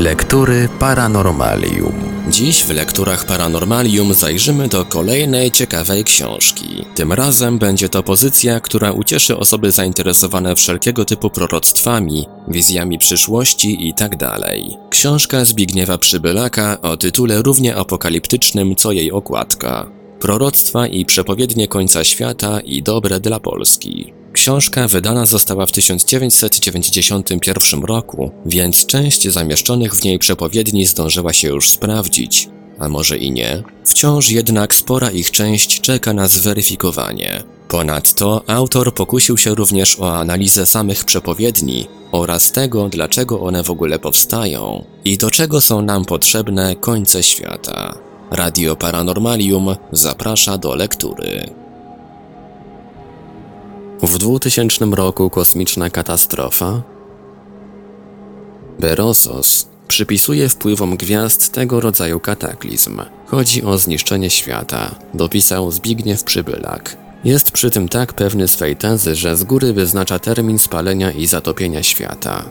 Lektury 0.00 0.68
Paranormalium. 0.78 1.92
Dziś 2.30 2.64
w 2.64 2.70
lekturach 2.70 3.26
Paranormalium 3.26 4.14
zajrzymy 4.14 4.68
do 4.68 4.84
kolejnej 4.84 5.50
ciekawej 5.50 6.04
książki. 6.04 6.84
Tym 6.94 7.12
razem 7.12 7.58
będzie 7.58 7.88
to 7.88 8.02
pozycja, 8.02 8.60
która 8.60 8.92
ucieszy 8.92 9.36
osoby 9.36 9.72
zainteresowane 9.72 10.56
wszelkiego 10.56 11.04
typu 11.04 11.30
proroctwami, 11.30 12.26
wizjami 12.48 12.98
przyszłości 12.98 13.86
itd. 13.86 14.16
Tak 14.16 14.40
Książka 14.90 15.44
Zbigniewa 15.44 15.98
Przybylaka 15.98 16.80
o 16.82 16.96
tytule 16.96 17.42
równie 17.42 17.76
apokaliptycznym 17.76 18.76
co 18.76 18.92
jej 18.92 19.12
okładka. 19.12 19.90
Proroctwa 20.20 20.86
i 20.86 21.04
przepowiednie 21.04 21.68
końca 21.68 22.04
świata 22.04 22.60
i 22.60 22.82
dobre 22.82 23.20
dla 23.20 23.40
Polski. 23.40 24.19
Książka 24.40 24.88
wydana 24.88 25.26
została 25.26 25.66
w 25.66 25.72
1991 25.72 27.84
roku, 27.84 28.30
więc 28.46 28.86
część 28.86 29.28
zamieszczonych 29.28 29.94
w 29.94 30.04
niej 30.04 30.18
przepowiedni 30.18 30.86
zdążyła 30.86 31.32
się 31.32 31.48
już 31.48 31.70
sprawdzić, 31.70 32.48
a 32.78 32.88
może 32.88 33.18
i 33.18 33.32
nie. 33.32 33.62
Wciąż 33.84 34.30
jednak 34.30 34.74
spora 34.74 35.10
ich 35.10 35.30
część 35.30 35.80
czeka 35.80 36.12
na 36.12 36.28
zweryfikowanie. 36.28 37.42
Ponadto 37.68 38.44
autor 38.46 38.94
pokusił 38.94 39.38
się 39.38 39.54
również 39.54 40.00
o 40.00 40.18
analizę 40.18 40.66
samych 40.66 41.04
przepowiedni 41.04 41.86
oraz 42.12 42.52
tego, 42.52 42.88
dlaczego 42.88 43.40
one 43.40 43.62
w 43.62 43.70
ogóle 43.70 43.98
powstają 43.98 44.84
i 45.04 45.18
do 45.18 45.30
czego 45.30 45.60
są 45.60 45.82
nam 45.82 46.04
potrzebne 46.04 46.76
końce 46.76 47.22
świata. 47.22 47.94
Radio 48.30 48.76
Paranormalium 48.76 49.76
zaprasza 49.92 50.58
do 50.58 50.74
lektury. 50.74 51.59
W 54.02 54.18
2000 54.18 54.84
roku 54.84 55.30
kosmiczna 55.30 55.90
katastrofa? 55.90 56.82
Berosos 58.78 59.68
przypisuje 59.88 60.48
wpływom 60.48 60.96
gwiazd 60.96 61.52
tego 61.52 61.80
rodzaju 61.80 62.20
kataklizm. 62.20 63.02
Chodzi 63.26 63.62
o 63.62 63.78
zniszczenie 63.78 64.30
świata, 64.30 64.94
dopisał 65.14 65.70
Zbigniew 65.70 66.24
Przybylak. 66.24 66.96
Jest 67.24 67.50
przy 67.50 67.70
tym 67.70 67.88
tak 67.88 68.12
pewny 68.12 68.48
swej 68.48 68.76
tezy, 68.76 69.14
że 69.14 69.36
z 69.36 69.44
góry 69.44 69.72
wyznacza 69.72 70.18
termin 70.18 70.58
spalenia 70.58 71.10
i 71.12 71.26
zatopienia 71.26 71.82
świata. 71.82 72.44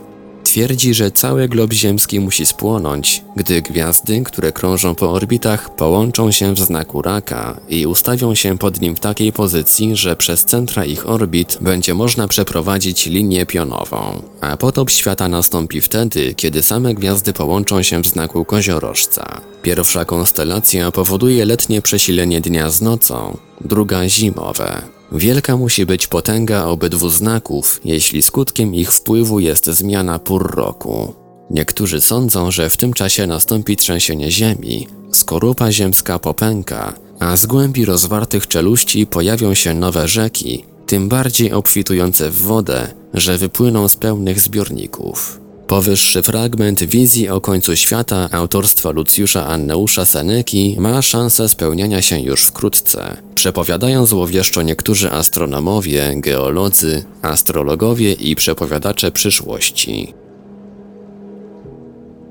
Twierdzi, 0.50 0.94
że 0.94 1.12
cały 1.12 1.48
glob 1.48 1.74
ziemski 1.74 2.20
musi 2.20 2.46
spłonąć, 2.46 3.24
gdy 3.36 3.62
gwiazdy, 3.62 4.22
które 4.22 4.52
krążą 4.52 4.96
po 4.96 5.12
orbitach, 5.12 5.76
połączą 5.76 6.32
się 6.32 6.54
w 6.54 6.60
znaku 6.60 7.02
raka 7.02 7.60
i 7.70 7.86
ustawią 7.86 8.36
się 8.36 8.58
pod 8.58 8.82
nim 8.82 8.96
w 8.96 9.00
takiej 9.00 9.34
pozycji, 9.34 9.96
że 9.96 10.16
przez 10.16 10.46
centra 10.46 10.86
ich 10.86 11.10
orbit 11.10 11.58
będzie 11.62 11.94
można 11.94 12.28
przeprowadzić 12.28 13.06
linię 13.06 13.46
pionową. 13.46 14.22
A 14.42 14.58
potop 14.58 14.90
świata 14.90 15.28
nastąpi 15.28 15.82
wtedy, 15.82 16.34
kiedy 16.34 16.64
same 16.64 16.94
gwiazdy 16.94 17.34
połączą 17.34 17.84
się 17.84 18.02
w 18.02 18.08
znaku 18.08 18.46
koziorożca. 18.46 19.42
Pierwsza 19.62 20.06
konstelacja 20.06 20.92
powoduje 20.92 21.46
letnie 21.46 21.82
przesilenie 21.82 22.42
dnia 22.42 22.70
z 22.70 22.82
nocą, 22.82 23.38
druga 23.62 24.10
zimowe. 24.10 24.99
Wielka 25.12 25.58
musi 25.58 25.86
być 25.86 26.08
potęga 26.08 26.66
obydwu 26.66 27.10
znaków, 27.10 27.82
jeśli 27.86 28.22
skutkiem 28.22 28.76
ich 28.76 28.92
wpływu 28.92 29.40
jest 29.40 29.66
zmiana 29.66 30.20
pór 30.20 30.56
roku. 30.56 31.14
Niektórzy 31.50 32.02
sądzą, 32.02 32.52
że 32.52 32.70
w 32.70 32.78
tym 32.78 32.94
czasie 32.94 33.28
nastąpi 33.28 33.76
trzęsienie 33.76 34.32
ziemi, 34.32 34.88
skorupa 35.12 35.72
ziemska 35.72 36.20
popęka, 36.20 36.94
a 37.20 37.38
z 37.38 37.46
głębi 37.46 37.86
rozwartych 37.86 38.48
czeluści 38.48 39.08
pojawią 39.08 39.54
się 39.54 39.74
nowe 39.74 40.08
rzeki, 40.08 40.66
tym 40.86 41.10
bardziej 41.10 41.54
obfitujące 41.54 42.30
w 42.30 42.42
wodę, 42.42 42.88
że 43.14 43.38
wypłyną 43.38 43.88
z 43.88 43.96
pełnych 43.96 44.40
zbiorników. 44.40 45.40
Powyższy 45.70 46.22
fragment 46.22 46.84
wizji 46.84 47.30
o 47.30 47.42
końcu 47.42 47.76
świata 47.76 48.30
autorstwa 48.32 48.92
Lucjusza 48.92 49.48
Anneusza 49.48 50.06
Seneki 50.06 50.76
ma 50.80 51.02
szansę 51.02 51.50
spełniania 51.50 52.02
się 52.02 52.20
już 52.20 52.44
wkrótce. 52.44 53.18
Przepowiadają 53.36 54.06
złowieszczo 54.06 54.62
niektórzy 54.62 55.12
astronomowie, 55.12 56.14
geolodzy, 56.16 57.04
astrologowie 57.22 58.14
i 58.14 58.36
przepowiadacze 58.36 59.12
przyszłości. 59.12 60.14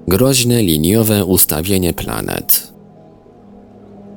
Groźne 0.09 0.63
liniowe 0.63 1.25
ustawienie 1.25 1.95
planet. 1.95 2.73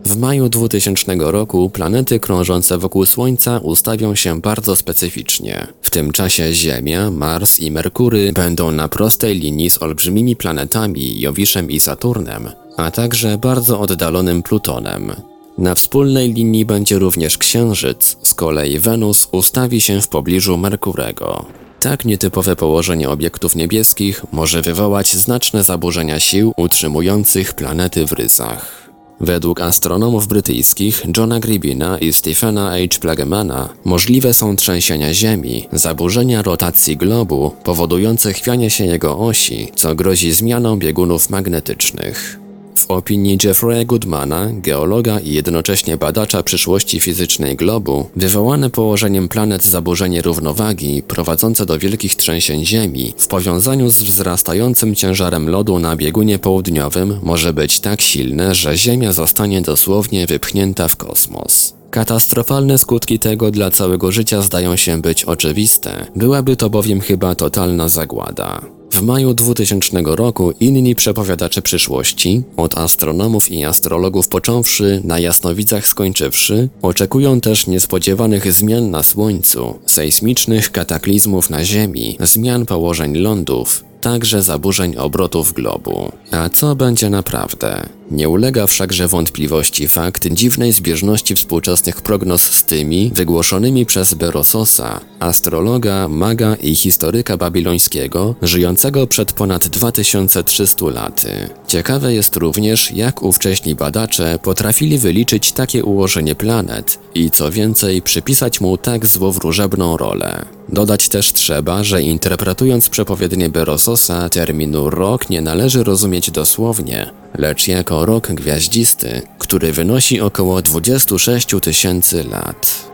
W 0.05 0.17
maju 0.17 0.49
2000 0.49 1.15
roku 1.17 1.69
planety 1.69 2.19
krążące 2.19 2.77
wokół 2.77 3.05
Słońca 3.05 3.57
ustawią 3.57 4.15
się 4.15 4.41
bardzo 4.41 4.75
specyficznie. 4.75 5.67
W 5.81 5.89
tym 5.89 6.11
czasie 6.11 6.53
Ziemia, 6.53 7.11
Mars 7.11 7.59
i 7.59 7.71
Merkury 7.71 8.33
będą 8.33 8.71
na 8.71 8.87
prostej 8.87 9.39
linii 9.39 9.69
z 9.69 9.81
olbrzymimi 9.81 10.35
planetami 10.35 11.19
Jowiszem 11.19 11.71
i 11.71 11.79
Saturnem, 11.79 12.49
a 12.77 12.91
także 12.91 13.37
bardzo 13.37 13.79
oddalonym 13.79 14.43
Plutonem. 14.43 15.13
Na 15.57 15.75
wspólnej 15.75 16.33
linii 16.33 16.65
będzie 16.65 16.99
również 16.99 17.37
Księżyc, 17.37 18.17
z 18.23 18.33
kolei 18.33 18.79
Wenus 18.79 19.27
ustawi 19.31 19.81
się 19.81 20.01
w 20.01 20.07
pobliżu 20.07 20.57
Merkurego. 20.57 21.45
Tak 21.79 22.05
nietypowe 22.05 22.55
położenie 22.55 23.09
obiektów 23.09 23.55
niebieskich 23.55 24.25
może 24.31 24.61
wywołać 24.61 25.15
znaczne 25.15 25.63
zaburzenia 25.63 26.19
sił 26.19 26.53
utrzymujących 26.57 27.53
planety 27.53 28.07
w 28.07 28.11
rysach. 28.11 28.80
Według 29.21 29.61
astronomów 29.61 30.27
brytyjskich 30.27 31.03
Johna 31.17 31.39
Gribina 31.39 31.97
i 31.97 32.13
Stephena 32.13 32.71
H. 32.71 32.99
Plagemana 33.01 33.69
możliwe 33.85 34.33
są 34.33 34.55
trzęsienia 34.55 35.13
Ziemi, 35.13 35.67
zaburzenia 35.73 36.41
rotacji 36.41 36.97
globu 36.97 37.51
powodujące 37.63 38.33
chwianie 38.33 38.69
się 38.69 38.85
jego 38.85 39.19
osi, 39.19 39.71
co 39.75 39.95
grozi 39.95 40.31
zmianą 40.31 40.79
biegunów 40.79 41.29
magnetycznych. 41.29 42.40
W 42.75 42.91
opinii 42.91 43.37
Jeffrey'a 43.37 43.85
Goodmana, 43.85 44.49
geologa 44.53 45.19
i 45.19 45.33
jednocześnie 45.33 45.97
badacza 45.97 46.43
przyszłości 46.43 46.99
fizycznej 46.99 47.55
globu, 47.55 48.09
wywołane 48.15 48.69
położeniem 48.69 49.27
planet 49.27 49.63
zaburzenie 49.63 50.21
równowagi 50.21 51.03
prowadzące 51.07 51.65
do 51.65 51.79
wielkich 51.79 52.15
trzęsień 52.15 52.65
Ziemi 52.65 53.13
w 53.17 53.27
powiązaniu 53.27 53.89
z 53.89 54.03
wzrastającym 54.03 54.95
ciężarem 54.95 55.49
lodu 55.49 55.79
na 55.79 55.95
biegunie 55.95 56.39
południowym 56.39 57.19
może 57.23 57.53
być 57.53 57.79
tak 57.79 58.01
silne, 58.01 58.55
że 58.55 58.77
Ziemia 58.77 59.13
zostanie 59.13 59.61
dosłownie 59.61 60.27
wypchnięta 60.27 60.87
w 60.87 60.95
kosmos. 60.95 61.73
Katastrofalne 61.91 62.77
skutki 62.77 63.19
tego 63.19 63.51
dla 63.51 63.71
całego 63.71 64.11
życia 64.11 64.41
zdają 64.41 64.75
się 64.75 65.01
być 65.01 65.25
oczywiste. 65.25 66.05
Byłaby 66.15 66.55
to 66.55 66.69
bowiem 66.69 67.01
chyba 67.01 67.35
totalna 67.35 67.89
zagłada. 67.89 68.80
W 68.91 69.01
maju 69.01 69.33
2000 69.33 70.01
roku 70.05 70.53
inni 70.59 70.95
przepowiadacze 70.95 71.61
przyszłości, 71.61 72.43
od 72.57 72.77
astronomów 72.77 73.51
i 73.51 73.65
astrologów 73.65 74.27
począwszy, 74.27 75.01
na 75.03 75.19
jasnowidzach 75.19 75.87
skończywszy, 75.87 76.69
oczekują 76.81 77.41
też 77.41 77.67
niespodziewanych 77.67 78.53
zmian 78.53 78.91
na 78.91 79.03
Słońcu, 79.03 79.79
sejsmicznych 79.85 80.71
kataklizmów 80.71 81.49
na 81.49 81.65
Ziemi, 81.65 82.17
zmian 82.19 82.65
położeń 82.65 83.17
lądów, 83.17 83.83
także 84.01 84.43
zaburzeń 84.43 84.95
obrotów 84.97 85.53
globu. 85.53 86.11
A 86.31 86.49
co 86.49 86.75
będzie 86.75 87.09
naprawdę? 87.09 87.89
Nie 88.11 88.29
ulega 88.29 88.67
wszakże 88.67 89.07
wątpliwości 89.07 89.87
fakt 89.87 90.27
dziwnej 90.27 90.71
zbieżności 90.71 91.35
współczesnych 91.35 92.01
prognoz 92.01 92.41
z 92.41 92.63
tymi 92.63 93.11
wygłoszonymi 93.15 93.85
przez 93.85 94.13
Berososa, 94.13 94.99
astrologa, 95.19 96.07
maga 96.07 96.55
i 96.55 96.75
historyka 96.75 97.37
babilońskiego, 97.37 98.35
żyjącego 98.41 99.07
przed 99.07 99.33
ponad 99.33 99.67
2300 99.67 100.85
laty. 100.85 101.49
Ciekawe 101.67 102.13
jest 102.13 102.35
również, 102.35 102.91
jak 102.91 103.23
ówcześni 103.23 103.75
badacze 103.75 104.39
potrafili 104.43 104.97
wyliczyć 104.97 105.51
takie 105.51 105.83
ułożenie 105.83 106.35
planet 106.35 106.99
i 107.15 107.31
co 107.31 107.51
więcej 107.51 108.01
przypisać 108.01 108.61
mu 108.61 108.77
tak 108.77 109.05
złowróżebną 109.05 109.97
rolę. 109.97 110.45
Dodać 110.69 111.09
też 111.09 111.33
trzeba, 111.33 111.83
że 111.83 112.01
interpretując 112.01 112.89
przepowiednie 112.89 113.49
Berososa, 113.49 114.29
terminu 114.29 114.89
rok 114.89 115.29
nie 115.29 115.41
należy 115.41 115.83
rozumieć 115.83 116.31
dosłownie, 116.31 117.11
lecz 117.37 117.67
jako 117.67 118.00
rok 118.05 118.27
gwiaździsty, 118.27 119.21
który 119.37 119.71
wynosi 119.73 120.21
około 120.21 120.61
26 120.61 121.47
tysięcy 121.61 122.23
lat. 122.23 122.90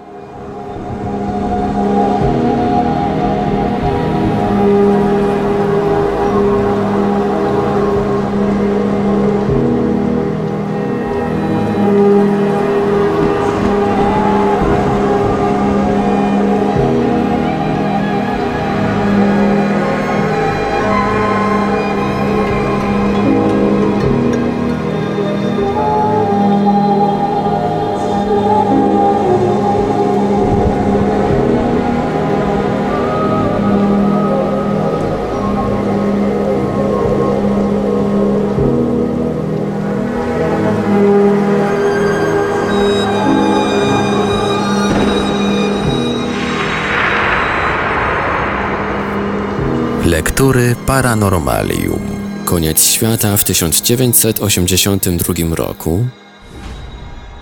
Paranormalium. 50.98 52.02
Koniec 52.46 52.84
świata 52.84 53.38
w 53.38 53.44
1982 53.44 55.56
roku. 55.56 56.06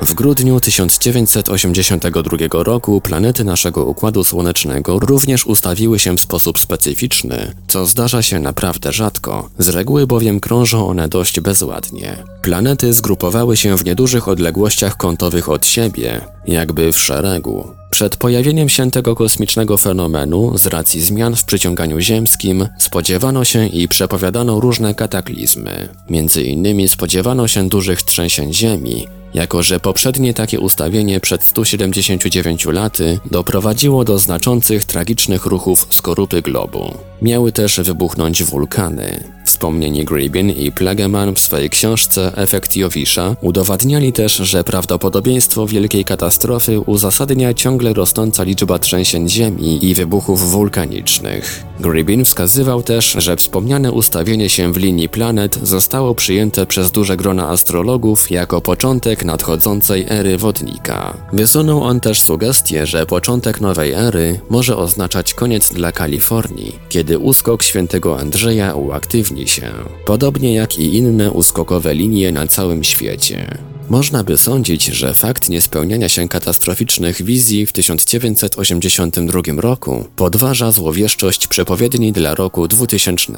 W 0.06 0.13
grudniu 0.13 0.60
1982 0.60 2.63
roku 2.63 3.02
planety 3.02 3.44
naszego 3.44 3.86
Układu 3.86 4.24
Słonecznego 4.24 5.00
również 5.00 5.46
ustawiły 5.46 6.00
się 6.00 6.18
w 6.18 6.22
sposób 6.22 6.60
specyficzny, 6.60 7.54
co 7.68 7.86
zdarza 7.86 8.22
się 8.22 8.40
naprawdę 8.40 8.94
rzadko, 8.94 9.50
z 9.60 9.69
reguły 9.69 10.07
bowiem 10.07 10.40
krążą 10.40 10.88
one 10.88 11.07
dość 11.07 11.40
bezładnie. 11.40 12.24
Planety 12.42 12.94
zgrupowały 12.94 13.57
się 13.57 13.78
w 13.78 13.86
niedużych 13.86 14.28
odległościach 14.28 14.98
kątowych 14.98 15.50
od 15.50 15.66
siebie, 15.66 16.22
jakby 16.48 16.94
w 16.94 17.00
szeregu. 17.00 17.68
Przed 17.92 18.18
pojawieniem 18.18 18.69
się 18.69 18.92
tego 18.92 19.16
kosmicznego 19.16 19.78
fenomenu, 19.78 20.58
z 20.58 20.68
racji 20.68 21.01
zmian 21.01 21.36
w 21.36 21.44
przyciąganiu 21.44 22.00
ziemskim, 22.00 22.68
spodziewano 22.80 23.46
się 23.46 23.68
i 23.68 23.88
przepowiadano 23.88 24.60
różne 24.60 24.96
kataklizmy. 24.96 25.90
Między 26.10 26.44
innymi 26.44 26.90
spodziewano 26.90 27.48
się 27.48 27.69
dużych 27.69 28.04
trzęsień 28.04 28.54
ziemi, 28.54 29.08
jako 29.36 29.64
że 29.64 29.80
poprzednie 29.80 30.34
takie 30.34 30.60
ustawienie 30.60 31.20
przed 31.20 31.44
179 31.44 32.66
laty 32.66 33.20
doprowadziło 33.32 34.06
do 34.06 34.20
znaczących 34.20 34.86
tragicznych 34.86 35.46
ruchów 35.46 35.88
skorupy 35.90 36.42
globu. 36.42 36.94
Miały 37.22 37.52
też 37.52 37.80
wybuchnąć 37.80 38.44
wulkany. 38.44 39.24
Wspomnieni 39.56 40.06
Gribin 40.06 40.50
i 40.50 40.72
Plegeman 40.72 41.36
w 41.36 41.40
swojej 41.40 41.69
książce 41.69 42.31
Efekt 42.36 42.75
Jowisza 42.75 43.36
udowadniali 43.42 44.13
też, 44.13 44.36
że 44.36 44.63
prawdopodobieństwo 44.63 45.68
wielkiej 45.68 46.06
katastrofy 46.06 46.80
uzasadnia 46.80 47.54
ciągle 47.54 47.94
rosnąca 47.94 48.44
liczba 48.44 48.80
trzęsień 48.80 49.30
ziemi 49.30 49.86
i 49.86 49.94
wybuchów 49.94 50.52
wulkanicznych. 50.52 51.63
Gribin 51.80 52.25
wskazywał 52.25 52.84
też, 52.84 53.16
że 53.19 53.36
wspomniane 53.36 53.92
ustawienie 53.92 54.50
się 54.50 54.74
w 54.74 54.78
linii 54.78 55.10
planet 55.10 55.60
zostało 55.63 56.16
przyjęte 56.16 56.66
przez 56.66 56.92
duże 56.92 57.18
grona 57.18 57.50
astrologów 57.50 58.31
jako 58.31 58.62
początek 58.62 59.25
nadchodzącej 59.25 60.06
ery 60.10 60.38
wodnika. 60.38 61.18
Wysunął 61.34 61.84
on 61.84 62.00
też 62.00 62.22
sugestię, 62.22 62.88
że 62.88 63.06
początek 63.06 63.62
nowej 63.62 63.92
ery 63.94 64.40
może 64.50 64.78
oznaczać 64.78 65.34
koniec 65.34 65.74
dla 65.74 65.92
Kalifornii, 65.92 66.80
kiedy 66.90 67.19
uskok 67.19 67.63
świętego 67.63 68.19
Andrzeja 68.19 68.75
uaktywni 68.75 69.44
się, 69.47 69.71
podobnie 70.06 70.53
jak 70.53 70.80
i 70.80 70.95
inne 70.95 71.31
uskokowe 71.31 71.94
linie 71.94 72.31
na 72.31 72.47
całym 72.47 72.83
świecie. 72.83 73.57
Można 73.89 74.24
by 74.24 74.38
sądzić, 74.38 74.86
że 74.86 75.13
fakt 75.13 75.50
niespełniania 75.50 76.09
się 76.09 76.27
katastroficznych 76.27 77.24
wizji 77.24 77.65
w 77.65 77.71
1982 77.71 79.42
roku 79.57 80.06
podważa 80.15 80.71
złowieszczość 80.71 81.47
przepowiedni 81.47 82.12
dla 82.12 82.36
roku 82.36 82.68
2000. 82.68 83.33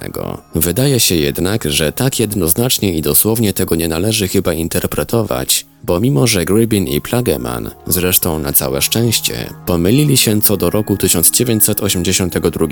Wydaje 0.56 1.00
się 1.00 1.15
jednak, 1.15 1.71
że 1.71 1.92
tak 1.92 2.19
jednoznacznie 2.19 2.94
i 2.94 3.01
dosłownie 3.01 3.53
tego 3.53 3.75
nie 3.75 3.88
należy 3.88 4.27
chyba 4.27 4.53
interpretować, 4.53 5.65
bo 5.83 6.00
mimo 6.00 6.27
że 6.27 6.45
Gribin 6.45 6.88
i 6.88 7.01
Plageman, 7.01 7.71
zresztą 7.88 8.39
na 8.39 8.53
całe 8.53 8.81
szczęście, 8.81 9.50
pomylili 9.65 10.18
się 10.18 10.41
co 10.41 10.57
do 10.57 10.69
roku 10.69 10.97
1982, 10.97 12.68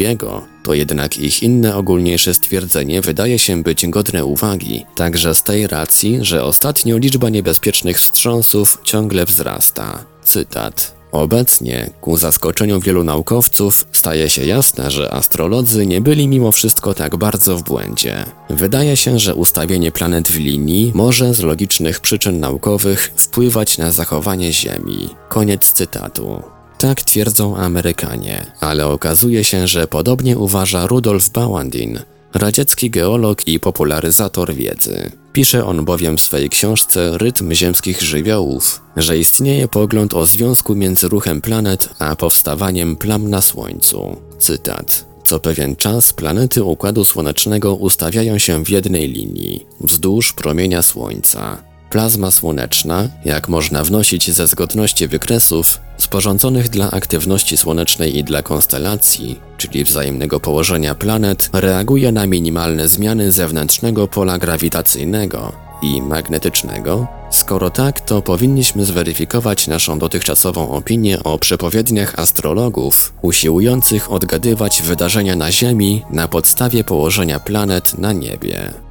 to 0.63 0.73
jednak 0.73 1.17
ich 1.17 1.43
inne 1.43 1.75
ogólniejsze 1.75 2.33
stwierdzenie 2.33 3.01
wydaje 3.01 3.39
się 3.39 3.63
być 3.63 3.87
godne 3.87 4.25
uwagi, 4.25 4.85
także 4.95 5.35
z 5.35 5.43
tej 5.43 5.67
racji, 5.67 6.17
że 6.21 6.43
ostatnio 6.43 6.97
liczba 6.97 7.29
niebezpiecznych 7.29 7.99
wstrząsów 7.99 8.79
ciągle 8.83 9.25
wzrasta. 9.25 10.05
Cytat. 10.23 10.94
Obecnie, 11.15 11.89
ku 12.01 12.17
zaskoczeniu 12.17 12.79
wielu 12.79 13.03
naukowców, 13.03 13.87
staje 13.91 14.29
się 14.29 14.45
jasne, 14.45 14.91
że 14.91 15.13
astrolodzy 15.13 15.85
nie 15.85 16.01
byli 16.01 16.27
mimo 16.27 16.51
wszystko 16.51 16.93
tak 16.93 17.15
bardzo 17.15 17.57
w 17.57 17.63
błędzie. 17.63 18.25
Wydaje 18.49 18.97
się, 18.97 19.19
że 19.19 19.35
ustawienie 19.35 19.91
planet 19.91 20.27
w 20.27 20.39
linii 20.39 20.91
może 20.95 21.33
z 21.33 21.41
logicznych 21.41 21.99
przyczyn 21.99 22.39
naukowych 22.39 23.13
wpływać 23.15 23.77
na 23.77 23.91
zachowanie 23.91 24.53
Ziemi. 24.53 25.09
Koniec 25.29 25.71
cytatu. 25.71 26.41
Tak 26.77 27.01
twierdzą 27.01 27.57
Amerykanie, 27.57 28.45
ale 28.59 28.87
okazuje 28.87 29.43
się, 29.43 29.67
że 29.67 29.87
podobnie 29.87 30.37
uważa 30.37 30.87
Rudolf 30.87 31.29
Bauandin, 31.29 31.99
radziecki 32.33 32.89
geolog 32.89 33.47
i 33.47 33.59
popularyzator 33.59 34.53
wiedzy. 34.53 35.11
Pisze 35.35 35.65
on 35.65 35.85
bowiem 35.85 36.17
w 36.17 36.21
swojej 36.21 36.49
książce 36.49 37.17
Rytm 37.17 37.53
ziemskich 37.53 38.01
żywiołów, 38.01 38.81
że 38.97 39.17
istnieje 39.17 39.67
pogląd 39.67 40.13
o 40.13 40.25
związku 40.25 40.75
między 40.75 41.07
ruchem 41.07 41.41
planet 41.41 41.89
a 41.99 42.15
powstawaniem 42.15 42.95
plam 42.95 43.29
na 43.29 43.41
Słońcu. 43.41 44.15
Cytat. 44.39 45.05
Co 45.23 45.39
pewien 45.39 45.75
czas 45.75 46.13
planety 46.13 46.63
Układu 46.63 47.05
Słonecznego 47.05 47.75
ustawiają 47.75 48.37
się 48.37 48.63
w 48.63 48.69
jednej 48.69 49.07
linii, 49.07 49.65
wzdłuż 49.81 50.33
promienia 50.33 50.81
Słońca. 50.81 51.74
Plazma 51.95 52.31
słoneczna, 52.31 53.09
jak 53.25 53.49
można 53.49 53.83
wnosić 53.83 54.31
ze 54.31 54.47
zgodności 54.47 55.07
wykresów, 55.07 55.79
sporządzonych 55.97 56.69
dla 56.69 56.91
aktywności 56.91 57.57
słonecznej 57.57 58.17
i 58.17 58.23
dla 58.23 58.41
konstelacji, 58.41 59.39
czyli 59.57 59.83
wzajemnego 59.83 60.39
położenia 60.39 60.95
planet, 60.95 61.49
reaguje 61.53 62.11
na 62.11 62.27
minimalne 62.27 62.87
zmiany 62.87 63.31
zewnętrznego 63.31 64.07
pola 64.07 64.37
grawitacyjnego 64.37 65.51
i 65.81 66.01
magnetycznego? 66.01 67.07
Skoro 67.31 67.69
tak, 67.69 68.01
to 68.01 68.21
powinniśmy 68.21 68.85
zweryfikować 68.85 69.67
naszą 69.67 69.99
dotychczasową 69.99 70.69
opinię 70.69 71.23
o 71.23 71.39
przepowiedniach 71.39 72.19
astrologów, 72.19 73.13
usiłujących 73.21 74.11
odgadywać 74.11 74.81
wydarzenia 74.81 75.35
na 75.35 75.51
Ziemi 75.51 76.03
na 76.09 76.27
podstawie 76.27 76.83
położenia 76.83 77.39
planet 77.39 77.97
na 77.97 78.13
niebie. 78.13 78.84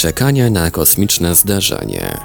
Czekanie 0.00 0.50
na 0.50 0.70
kosmiczne 0.70 1.34
zderzenie. 1.34 2.18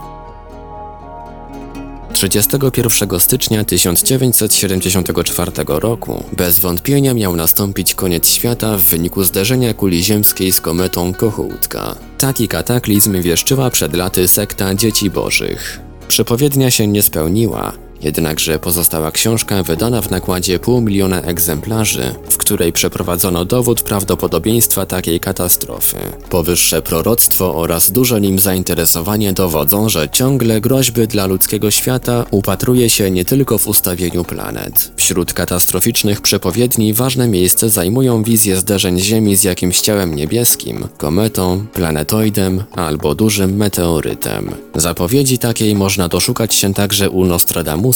31 2.14 3.20
stycznia 3.20 3.64
1974 3.64 5.52
roku 5.68 6.24
bez 6.38 6.60
wątpienia 6.60 7.14
miał 7.14 7.36
nastąpić 7.36 7.96
koniec 7.96 8.30
świata 8.30 8.78
w 8.78 8.82
wyniku 8.82 9.24
zderzenia 9.24 9.74
kuli 9.74 10.04
ziemskiej 10.04 10.52
z 10.52 10.62
kometą 10.62 11.14
Kohoutka. 11.14 11.96
Taki 12.18 12.48
kataklizm 12.48 13.22
wieszczyła 13.22 13.70
przed 13.70 13.94
laty 13.96 14.28
sekta 14.28 14.76
Dzieci 14.76 15.10
Bożych. 15.10 15.80
Przepowiednia 16.08 16.72
się 16.72 16.88
nie 16.88 17.02
spełniła, 17.02 17.74
Jednakże 18.06 18.60
pozostała 18.60 19.12
książka 19.12 19.64
wydana 19.64 20.02
w 20.02 20.12
nakładzie 20.12 20.60
pół 20.60 20.82
miliona 20.82 21.22
egzemplarzy, 21.22 22.16
w 22.30 22.38
której 22.38 22.74
przeprowadzono 22.74 23.46
dowód 23.46 23.82
prawdopodobieństwa 23.82 24.86
takiej 24.86 25.20
katastrofy. 25.20 25.98
Powyższe 26.30 26.82
proroctwo 26.82 27.56
oraz 27.56 27.92
duże 27.92 28.22
nim 28.22 28.40
zainteresowanie 28.40 29.34
dowodzą, 29.34 29.90
że 29.90 30.10
ciągle 30.10 30.62
groźby 30.62 31.08
dla 31.08 31.26
ludzkiego 31.26 31.72
świata 31.72 32.26
upatruje 32.32 32.90
się 32.90 33.12
nie 33.12 33.26
tylko 33.26 33.58
w 33.58 33.68
ustawieniu 33.68 34.24
planet. 34.24 34.92
Wśród 34.96 35.34
katastroficznych 35.34 36.22
przepowiedni 36.22 36.94
ważne 36.94 37.28
miejsce 37.28 37.70
zajmują 37.70 38.24
wizje 38.24 38.58
zderzeń 38.58 39.00
Ziemi 39.00 39.36
z 39.36 39.44
jakimś 39.44 39.82
ciałem 39.82 40.16
niebieskim, 40.16 40.88
kometą, 40.98 41.66
planetoidem 41.74 42.64
albo 42.76 43.16
dużym 43.16 43.56
meteorytem. 43.56 44.56
Zapowiedzi 44.76 45.38
takiej 45.38 45.76
można 45.76 46.08
doszukać 46.08 46.56
się 46.56 46.74
także 46.74 47.10
u 47.10 47.26
Nostradamusa, 47.26 47.95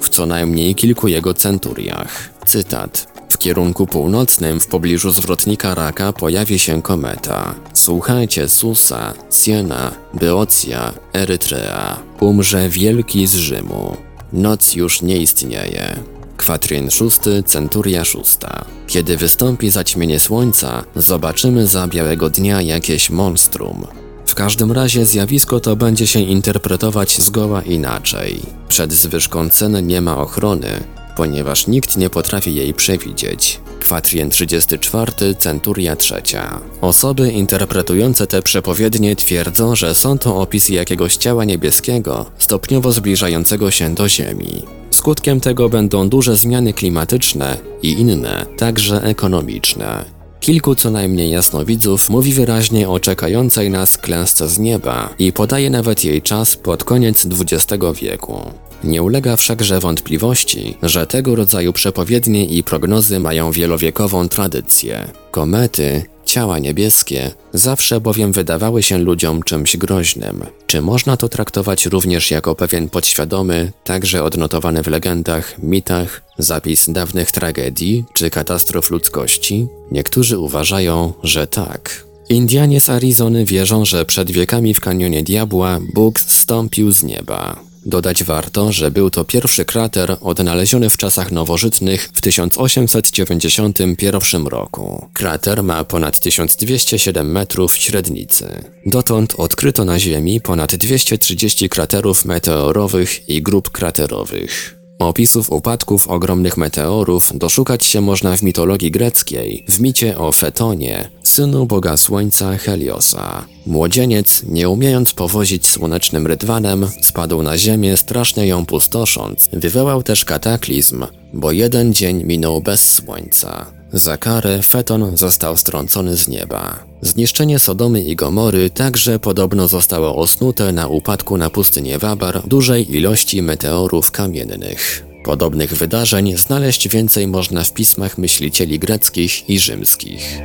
w 0.00 0.08
co 0.08 0.26
najmniej 0.26 0.74
kilku 0.74 1.08
jego 1.08 1.34
centuriach. 1.34 2.30
Cytat. 2.46 3.18
W 3.28 3.38
kierunku 3.38 3.86
północnym 3.86 4.60
w 4.60 4.66
pobliżu 4.66 5.10
zwrotnika 5.10 5.74
Raka 5.74 6.12
pojawi 6.12 6.58
się 6.58 6.82
kometa. 6.82 7.54
Słuchajcie 7.72 8.48
Susa, 8.48 9.14
Siena, 9.30 9.92
Beocja, 10.14 10.92
Erytrea. 11.12 11.98
Umrze 12.20 12.68
wielki 12.68 13.26
z 13.26 13.34
Rzymu. 13.34 13.96
Noc 14.32 14.74
już 14.74 15.02
nie 15.02 15.16
istnieje. 15.16 15.96
Kwatryn 16.36 16.90
szósty, 16.90 17.42
centuria 17.42 18.04
szósta. 18.04 18.64
Kiedy 18.86 19.16
wystąpi 19.16 19.70
zaćmienie 19.70 20.20
słońca, 20.20 20.84
zobaczymy 20.96 21.66
za 21.66 21.86
białego 21.86 22.30
dnia 22.30 22.62
jakieś 22.62 23.10
monstrum. 23.10 23.86
W 24.28 24.34
każdym 24.34 24.72
razie 24.72 25.06
zjawisko 25.06 25.60
to 25.60 25.76
będzie 25.76 26.06
się 26.06 26.20
interpretować 26.20 27.18
zgoła 27.20 27.62
inaczej. 27.62 28.40
Przed 28.68 28.92
zwyżką 28.92 29.48
cen 29.48 29.86
nie 29.86 30.00
ma 30.00 30.18
ochrony, 30.18 30.84
ponieważ 31.16 31.66
nikt 31.66 31.96
nie 31.96 32.10
potrafi 32.10 32.54
jej 32.54 32.74
przewidzieć. 32.74 33.60
Kwatrien 33.80 34.30
34, 34.30 35.12
centuria 35.38 35.96
trzecia. 35.96 36.60
Osoby 36.80 37.30
interpretujące 37.30 38.26
te 38.26 38.42
przepowiednie 38.42 39.16
twierdzą, 39.16 39.76
że 39.76 39.94
są 39.94 40.18
to 40.18 40.36
opisy 40.36 40.72
jakiegoś 40.72 41.16
ciała 41.16 41.44
niebieskiego, 41.44 42.26
stopniowo 42.38 42.92
zbliżającego 42.92 43.70
się 43.70 43.94
do 43.94 44.08
Ziemi. 44.08 44.62
Skutkiem 44.90 45.40
tego 45.40 45.68
będą 45.68 46.08
duże 46.08 46.36
zmiany 46.36 46.72
klimatyczne 46.72 47.56
i 47.82 47.92
inne, 47.92 48.46
także 48.56 49.02
ekonomiczne. 49.02 50.17
Kilku 50.40 50.74
co 50.74 50.90
najmniej 50.90 51.30
jasnowidzów 51.30 52.10
mówi 52.10 52.32
wyraźnie 52.32 52.88
o 52.88 53.00
czekającej 53.00 53.70
nas 53.70 53.98
klęsce 53.98 54.48
z 54.48 54.58
nieba 54.58 55.14
i 55.18 55.32
podaje 55.32 55.70
nawet 55.70 56.04
jej 56.04 56.22
czas 56.22 56.56
pod 56.56 56.84
koniec 56.84 57.26
XX 57.26 57.84
wieku. 58.00 58.67
Nie 58.84 59.02
ulega 59.02 59.36
wszakże 59.36 59.80
wątpliwości, 59.80 60.76
że 60.82 61.06
tego 61.06 61.34
rodzaju 61.34 61.72
przepowiednie 61.72 62.44
i 62.44 62.62
prognozy 62.62 63.20
mają 63.20 63.52
wielowiekową 63.52 64.28
tradycję. 64.28 65.08
Komety, 65.30 66.04
ciała 66.24 66.58
niebieskie, 66.58 67.30
zawsze 67.52 68.00
bowiem 68.00 68.32
wydawały 68.32 68.82
się 68.82 68.98
ludziom 68.98 69.42
czymś 69.42 69.76
groźnym. 69.76 70.44
Czy 70.66 70.82
można 70.82 71.16
to 71.16 71.28
traktować 71.28 71.86
również 71.86 72.30
jako 72.30 72.54
pewien 72.54 72.88
podświadomy, 72.88 73.72
także 73.84 74.24
odnotowany 74.24 74.82
w 74.82 74.86
legendach, 74.86 75.58
mitach, 75.62 76.22
zapis 76.38 76.90
dawnych 76.90 77.32
tragedii 77.32 78.04
czy 78.12 78.30
katastrof 78.30 78.90
ludzkości? 78.90 79.66
Niektórzy 79.90 80.38
uważają, 80.38 81.12
że 81.22 81.46
tak. 81.46 82.04
Indianie 82.28 82.80
z 82.80 82.88
Arizony 82.88 83.44
wierzą, 83.44 83.84
że 83.84 84.04
przed 84.04 84.30
wiekami 84.30 84.74
w 84.74 84.80
kanionie 84.80 85.22
diabła 85.22 85.80
Bóg 85.94 86.20
zstąpił 86.20 86.92
z 86.92 87.02
nieba. 87.02 87.67
Dodać 87.88 88.24
warto, 88.24 88.72
że 88.72 88.90
był 88.90 89.10
to 89.10 89.24
pierwszy 89.24 89.64
krater 89.64 90.16
odnaleziony 90.20 90.90
w 90.90 90.96
czasach 90.96 91.32
nowożytnych 91.32 92.10
w 92.12 92.20
1891 92.20 94.46
roku. 94.46 95.08
Krater 95.12 95.62
ma 95.62 95.84
ponad 95.84 96.18
1207 96.18 97.32
metrów 97.32 97.76
średnicy. 97.76 98.62
Dotąd 98.86 99.34
odkryto 99.38 99.84
na 99.84 99.98
Ziemi 99.98 100.40
ponad 100.40 100.74
230 100.74 101.68
kraterów 101.68 102.24
meteorowych 102.24 103.28
i 103.28 103.42
grup 103.42 103.70
kraterowych. 103.70 104.77
Opisów 104.98 105.50
upadków 105.50 106.08
ogromnych 106.08 106.56
meteorów 106.56 107.32
doszukać 107.34 107.84
się 107.84 108.00
można 108.00 108.36
w 108.36 108.42
mitologii 108.42 108.90
greckiej, 108.90 109.64
w 109.68 109.80
micie 109.80 110.18
o 110.18 110.32
Fetonie, 110.32 111.08
synu 111.22 111.66
boga 111.66 111.96
słońca 111.96 112.56
Heliosa. 112.56 113.44
Młodzieniec, 113.66 114.42
nie 114.46 114.68
umiejąc 114.68 115.12
powozić 115.12 115.66
słonecznym 115.66 116.26
rydwanem, 116.26 116.86
spadł 117.02 117.42
na 117.42 117.58
ziemię 117.58 117.96
strasznie 117.96 118.46
ją 118.46 118.66
pustosząc. 118.66 119.48
Wywołał 119.52 120.02
też 120.02 120.24
kataklizm, 120.24 121.06
bo 121.32 121.52
jeden 121.52 121.94
dzień 121.94 122.24
minął 122.24 122.60
bez 122.60 122.94
słońca. 122.94 123.77
Za 123.92 124.16
karę 124.16 124.62
Feton 124.62 125.16
został 125.16 125.56
strącony 125.56 126.16
z 126.16 126.28
nieba. 126.28 126.84
Zniszczenie 127.02 127.58
Sodomy 127.58 128.02
i 128.02 128.16
Gomory 128.16 128.70
także 128.70 129.18
podobno 129.18 129.68
zostało 129.68 130.16
osnute 130.16 130.72
na 130.72 130.86
upadku 130.86 131.36
na 131.36 131.50
pustynię 131.50 131.98
Wabar 131.98 132.42
dużej 132.46 132.96
ilości 132.96 133.42
meteorów 133.42 134.10
kamiennych. 134.10 135.04
Podobnych 135.24 135.74
wydarzeń 135.74 136.36
znaleźć 136.36 136.88
więcej 136.88 137.26
można 137.26 137.64
w 137.64 137.72
pismach 137.72 138.18
myślicieli 138.18 138.78
greckich 138.78 139.50
i 139.50 139.58
rzymskich. 139.58 140.38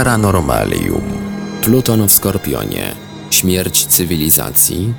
Paranormalium. 0.00 1.02
Pluton 1.62 2.08
w 2.08 2.12
Skorpionie. 2.12 2.94
Śmierć 3.30 3.86
cywilizacji. 3.86 4.94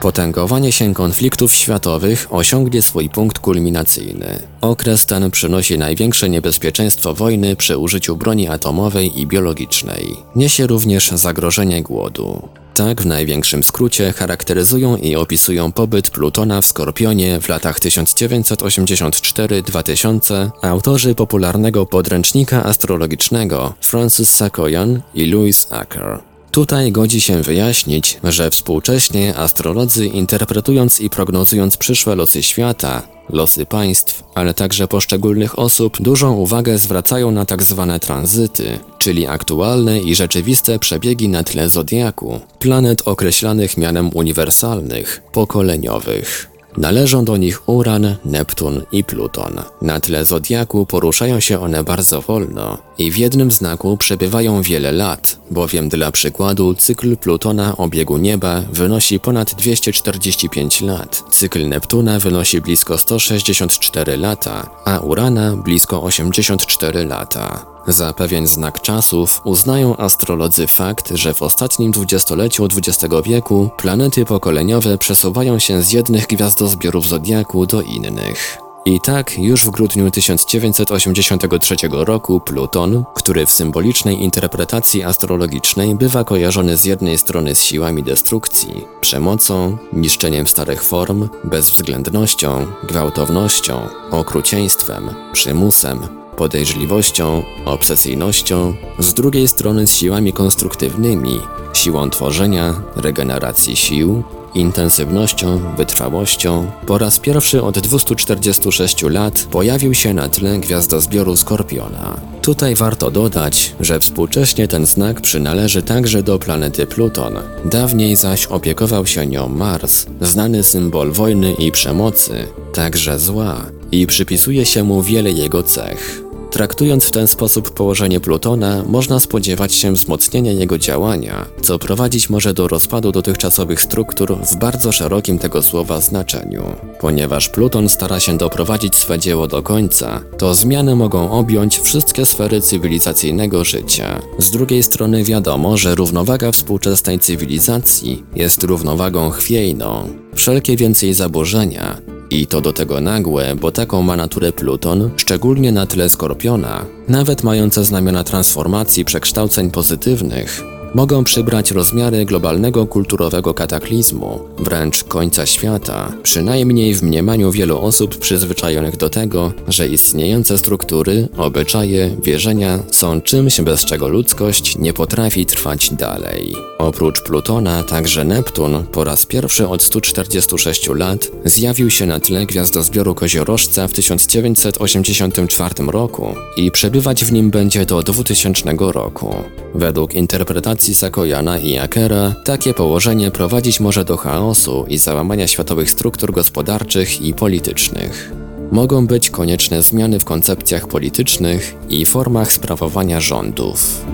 Potęgowanie 0.00 0.72
się 0.72 0.94
konfliktów 0.94 1.54
światowych 1.54 2.26
osiągnie 2.30 2.82
swój 2.82 3.08
punkt 3.08 3.38
kulminacyjny. 3.38 4.42
Okres 4.60 5.06
ten 5.06 5.30
przynosi 5.30 5.78
największe 5.78 6.28
niebezpieczeństwo 6.28 7.14
wojny 7.14 7.56
przy 7.56 7.78
użyciu 7.78 8.16
broni 8.16 8.48
atomowej 8.48 9.20
i 9.20 9.26
biologicznej. 9.26 10.16
Niesie 10.36 10.66
również 10.66 11.10
zagrożenie 11.10 11.82
głodu. 11.82 12.48
Tak 12.74 13.02
w 13.02 13.06
największym 13.06 13.62
skrócie 13.62 14.12
charakteryzują 14.12 14.96
i 14.96 15.16
opisują 15.16 15.72
pobyt 15.72 16.10
Plutona 16.10 16.60
w 16.60 16.66
Skorpionie 16.66 17.40
w 17.40 17.48
latach 17.48 17.78
1984-2000 17.78 20.50
autorzy 20.62 21.14
popularnego 21.14 21.86
podręcznika 21.86 22.64
astrologicznego 22.64 23.74
Francis 23.80 24.30
Sakoyan 24.30 25.02
i 25.14 25.26
Louis 25.26 25.66
Acker. 25.70 26.31
Tutaj 26.52 26.92
godzi 26.92 27.20
się 27.20 27.42
wyjaśnić, 27.42 28.18
że 28.24 28.50
współcześnie 28.50 29.36
astrolodzy 29.36 30.06
interpretując 30.06 31.00
i 31.00 31.10
prognozując 31.10 31.76
przyszłe 31.76 32.14
losy 32.16 32.42
świata, 32.42 33.02
losy 33.28 33.66
państw, 33.66 34.24
ale 34.34 34.54
także 34.54 34.88
poszczególnych 34.88 35.58
osób, 35.58 36.02
dużą 36.02 36.34
uwagę 36.34 36.78
zwracają 36.78 37.30
na 37.30 37.44
tak 37.44 37.62
zwane 37.62 38.00
tranzyty, 38.00 38.78
czyli 38.98 39.26
aktualne 39.26 40.00
i 40.00 40.14
rzeczywiste 40.14 40.78
przebiegi 40.78 41.28
na 41.28 41.44
tle 41.44 41.70
zodiaku, 41.70 42.40
planet 42.58 43.02
określanych 43.04 43.76
mianem 43.76 44.10
uniwersalnych, 44.14 45.22
pokoleniowych. 45.32 46.51
Należą 46.76 47.24
do 47.24 47.36
nich 47.36 47.68
Uran, 47.68 48.16
Neptun 48.24 48.82
i 48.92 49.04
Pluton. 49.04 49.60
Na 49.82 50.00
tle 50.00 50.24
zodiaku 50.24 50.86
poruszają 50.86 51.40
się 51.40 51.60
one 51.60 51.84
bardzo 51.84 52.20
wolno 52.20 52.78
i 52.98 53.10
w 53.10 53.16
jednym 53.16 53.50
znaku 53.50 53.96
przebywają 53.96 54.62
wiele 54.62 54.92
lat, 54.92 55.38
bowiem 55.50 55.88
dla 55.88 56.12
przykładu 56.12 56.74
cykl 56.74 57.16
Plutona 57.16 57.76
o 57.76 57.88
biegu 57.88 58.18
nieba 58.18 58.60
wynosi 58.72 59.20
ponad 59.20 59.54
245 59.54 60.80
lat, 60.80 61.24
cykl 61.30 61.68
Neptuna 61.68 62.18
wynosi 62.18 62.60
blisko 62.60 62.98
164 62.98 64.16
lata, 64.16 64.70
a 64.84 64.98
Urana 64.98 65.56
blisko 65.56 66.02
84 66.02 67.04
lata. 67.04 67.71
Za 67.86 68.12
pewien 68.12 68.46
znak 68.46 68.80
czasów 68.80 69.40
uznają 69.44 69.96
astrolodzy 69.96 70.66
fakt, 70.66 71.10
że 71.14 71.34
w 71.34 71.42
ostatnim 71.42 71.92
dwudziestoleciu 71.92 72.64
XX 72.64 73.14
wieku 73.24 73.70
planety 73.76 74.24
pokoleniowe 74.24 74.98
przesuwają 74.98 75.58
się 75.58 75.82
z 75.82 75.92
jednych 75.92 76.26
gwiazdozbiorów 76.26 77.08
zodiaku 77.08 77.66
do 77.66 77.82
innych. 77.82 78.58
I 78.84 79.00
tak 79.00 79.38
już 79.38 79.66
w 79.66 79.70
grudniu 79.70 80.10
1983 80.10 81.76
roku 81.90 82.40
Pluton, 82.40 83.04
który 83.14 83.46
w 83.46 83.50
symbolicznej 83.50 84.22
interpretacji 84.22 85.02
astrologicznej 85.02 85.94
bywa 85.94 86.24
kojarzony 86.24 86.76
z 86.76 86.84
jednej 86.84 87.18
strony 87.18 87.54
z 87.54 87.62
siłami 87.62 88.02
destrukcji, 88.02 88.84
przemocą, 89.00 89.76
niszczeniem 89.92 90.46
starych 90.46 90.82
form, 90.84 91.28
bezwzględnością, 91.44 92.66
gwałtownością, 92.88 93.88
okrucieństwem, 94.10 95.10
przymusem, 95.32 96.21
podejrzliwością, 96.36 97.42
obsesyjnością, 97.64 98.74
z 98.98 99.14
drugiej 99.14 99.48
strony 99.48 99.86
z 99.86 99.96
siłami 99.96 100.32
konstruktywnymi, 100.32 101.40
siłą 101.72 102.10
tworzenia, 102.10 102.74
regeneracji 102.96 103.76
sił, 103.76 104.22
intensywnością, 104.54 105.60
wytrwałością, 105.76 106.70
po 106.86 106.98
raz 106.98 107.18
pierwszy 107.18 107.62
od 107.62 107.78
246 107.78 109.02
lat 109.02 109.46
pojawił 109.50 109.94
się 109.94 110.14
na 110.14 110.28
tle 110.28 110.58
gwiazdozbioru 110.58 111.36
Skorpiona. 111.36 112.20
Tutaj 112.42 112.74
warto 112.74 113.10
dodać, 113.10 113.74
że 113.80 114.00
współcześnie 114.00 114.68
ten 114.68 114.86
znak 114.86 115.20
przynależy 115.20 115.82
także 115.82 116.22
do 116.22 116.38
planety 116.38 116.86
Pluton. 116.86 117.34
Dawniej 117.64 118.16
zaś 118.16 118.46
opiekował 118.46 119.06
się 119.06 119.26
nią 119.26 119.48
Mars, 119.48 120.06
znany 120.20 120.62
symbol 120.62 121.12
wojny 121.12 121.52
i 121.52 121.72
przemocy, 121.72 122.46
także 122.72 123.18
zła, 123.18 123.56
i 123.92 124.06
przypisuje 124.06 124.66
się 124.66 124.84
mu 124.84 125.02
wiele 125.02 125.32
jego 125.32 125.62
cech. 125.62 126.22
Traktując 126.52 127.04
w 127.04 127.10
ten 127.10 127.28
sposób 127.28 127.70
położenie 127.70 128.20
Plutona, 128.20 128.82
można 128.86 129.20
spodziewać 129.20 129.74
się 129.74 129.92
wzmocnienia 129.92 130.52
jego 130.52 130.78
działania, 130.78 131.46
co 131.62 131.78
prowadzić 131.78 132.30
może 132.30 132.54
do 132.54 132.68
rozpadu 132.68 133.12
dotychczasowych 133.12 133.80
struktur 133.80 134.38
w 134.38 134.56
bardzo 134.56 134.92
szerokim 134.92 135.38
tego 135.38 135.62
słowa 135.62 136.00
znaczeniu. 136.00 136.62
Ponieważ 137.00 137.48
Pluton 137.48 137.88
stara 137.88 138.20
się 138.20 138.38
doprowadzić 138.38 138.96
swe 138.96 139.18
dzieło 139.18 139.46
do 139.46 139.62
końca, 139.62 140.20
to 140.38 140.54
zmiany 140.54 140.96
mogą 140.96 141.30
objąć 141.30 141.78
wszystkie 141.78 142.26
sfery 142.26 142.60
cywilizacyjnego 142.60 143.64
życia. 143.64 144.22
Z 144.38 144.50
drugiej 144.50 144.82
strony 144.82 145.24
wiadomo, 145.24 145.76
że 145.76 145.94
równowaga 145.94 146.52
współczesnej 146.52 147.18
cywilizacji 147.18 148.24
jest 148.36 148.62
równowagą 148.62 149.30
chwiejną. 149.30 150.08
Wszelkie 150.34 150.76
więcej 150.76 151.14
zaburzenia, 151.14 152.11
i 152.32 152.46
to 152.46 152.60
do 152.60 152.72
tego 152.72 153.00
nagłe, 153.00 153.56
bo 153.56 153.72
taką 153.72 154.02
ma 154.02 154.16
naturę 154.16 154.52
Pluton, 154.52 155.10
szczególnie 155.16 155.72
na 155.72 155.86
tle 155.86 156.08
Skorpiona, 156.08 156.84
nawet 157.08 157.42
mające 157.42 157.84
znamiona 157.84 158.24
transformacji 158.24 159.04
przekształceń 159.04 159.70
pozytywnych, 159.70 160.64
mogą 160.94 161.24
przybrać 161.24 161.70
rozmiary 161.70 162.24
globalnego 162.24 162.86
kulturowego 162.86 163.54
kataklizmu, 163.54 164.40
wręcz 164.58 165.04
końca 165.04 165.46
świata, 165.46 166.12
przynajmniej 166.22 166.94
w 166.94 167.02
mniemaniu 167.02 167.52
wielu 167.52 167.78
osób 167.78 168.18
przyzwyczajonych 168.18 168.96
do 168.96 169.08
tego, 169.08 169.52
że 169.68 169.88
istniejące 169.88 170.58
struktury, 170.58 171.28
obyczaje, 171.36 172.16
wierzenia 172.22 172.78
są 172.90 173.20
czymś, 173.20 173.60
bez 173.60 173.84
czego 173.84 174.08
ludzkość 174.08 174.78
nie 174.78 174.92
potrafi 174.92 175.46
trwać 175.46 175.90
dalej. 175.90 176.56
Oprócz 176.78 177.20
Plutona, 177.20 177.82
także 177.82 178.24
Neptun 178.24 178.84
po 178.92 179.04
raz 179.04 179.26
pierwszy 179.26 179.68
od 179.68 179.82
146 179.82 180.88
lat 180.88 181.30
zjawił 181.44 181.90
się 181.90 182.06
na 182.06 182.20
tle 182.20 182.46
gwiazdozbioru 182.46 183.14
Koziorożca 183.14 183.88
w 183.88 183.92
1984 183.92 185.74
roku 185.86 186.34
i 186.56 186.70
przebywać 186.70 187.24
w 187.24 187.32
nim 187.32 187.50
będzie 187.50 187.86
do 187.86 188.02
2000 188.02 188.74
roku. 188.78 189.34
Według 189.74 190.14
interpretacji 190.14 190.81
Sakojana 190.82 191.58
i 191.58 191.78
Akera, 191.78 192.34
takie 192.44 192.74
położenie 192.74 193.30
prowadzić 193.30 193.80
może 193.80 194.04
do 194.04 194.16
chaosu 194.16 194.84
i 194.88 194.98
załamania 194.98 195.46
światowych 195.46 195.90
struktur 195.90 196.32
gospodarczych 196.32 197.20
i 197.20 197.34
politycznych. 197.34 198.32
Mogą 198.72 199.06
być 199.06 199.30
konieczne 199.30 199.82
zmiany 199.82 200.20
w 200.20 200.24
koncepcjach 200.24 200.88
politycznych 200.88 201.74
i 201.88 202.06
formach 202.06 202.52
sprawowania 202.52 203.20
rządów. 203.20 204.04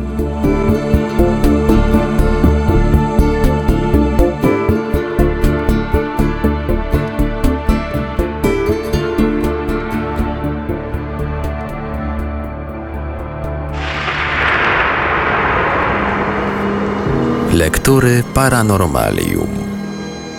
Lektury 17.88 18.24
Paranormalium. 18.34 19.48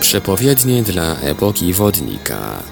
Przepowiednie 0.00 0.82
dla 0.82 1.16
epoki 1.20 1.72
wodnika. 1.72 2.62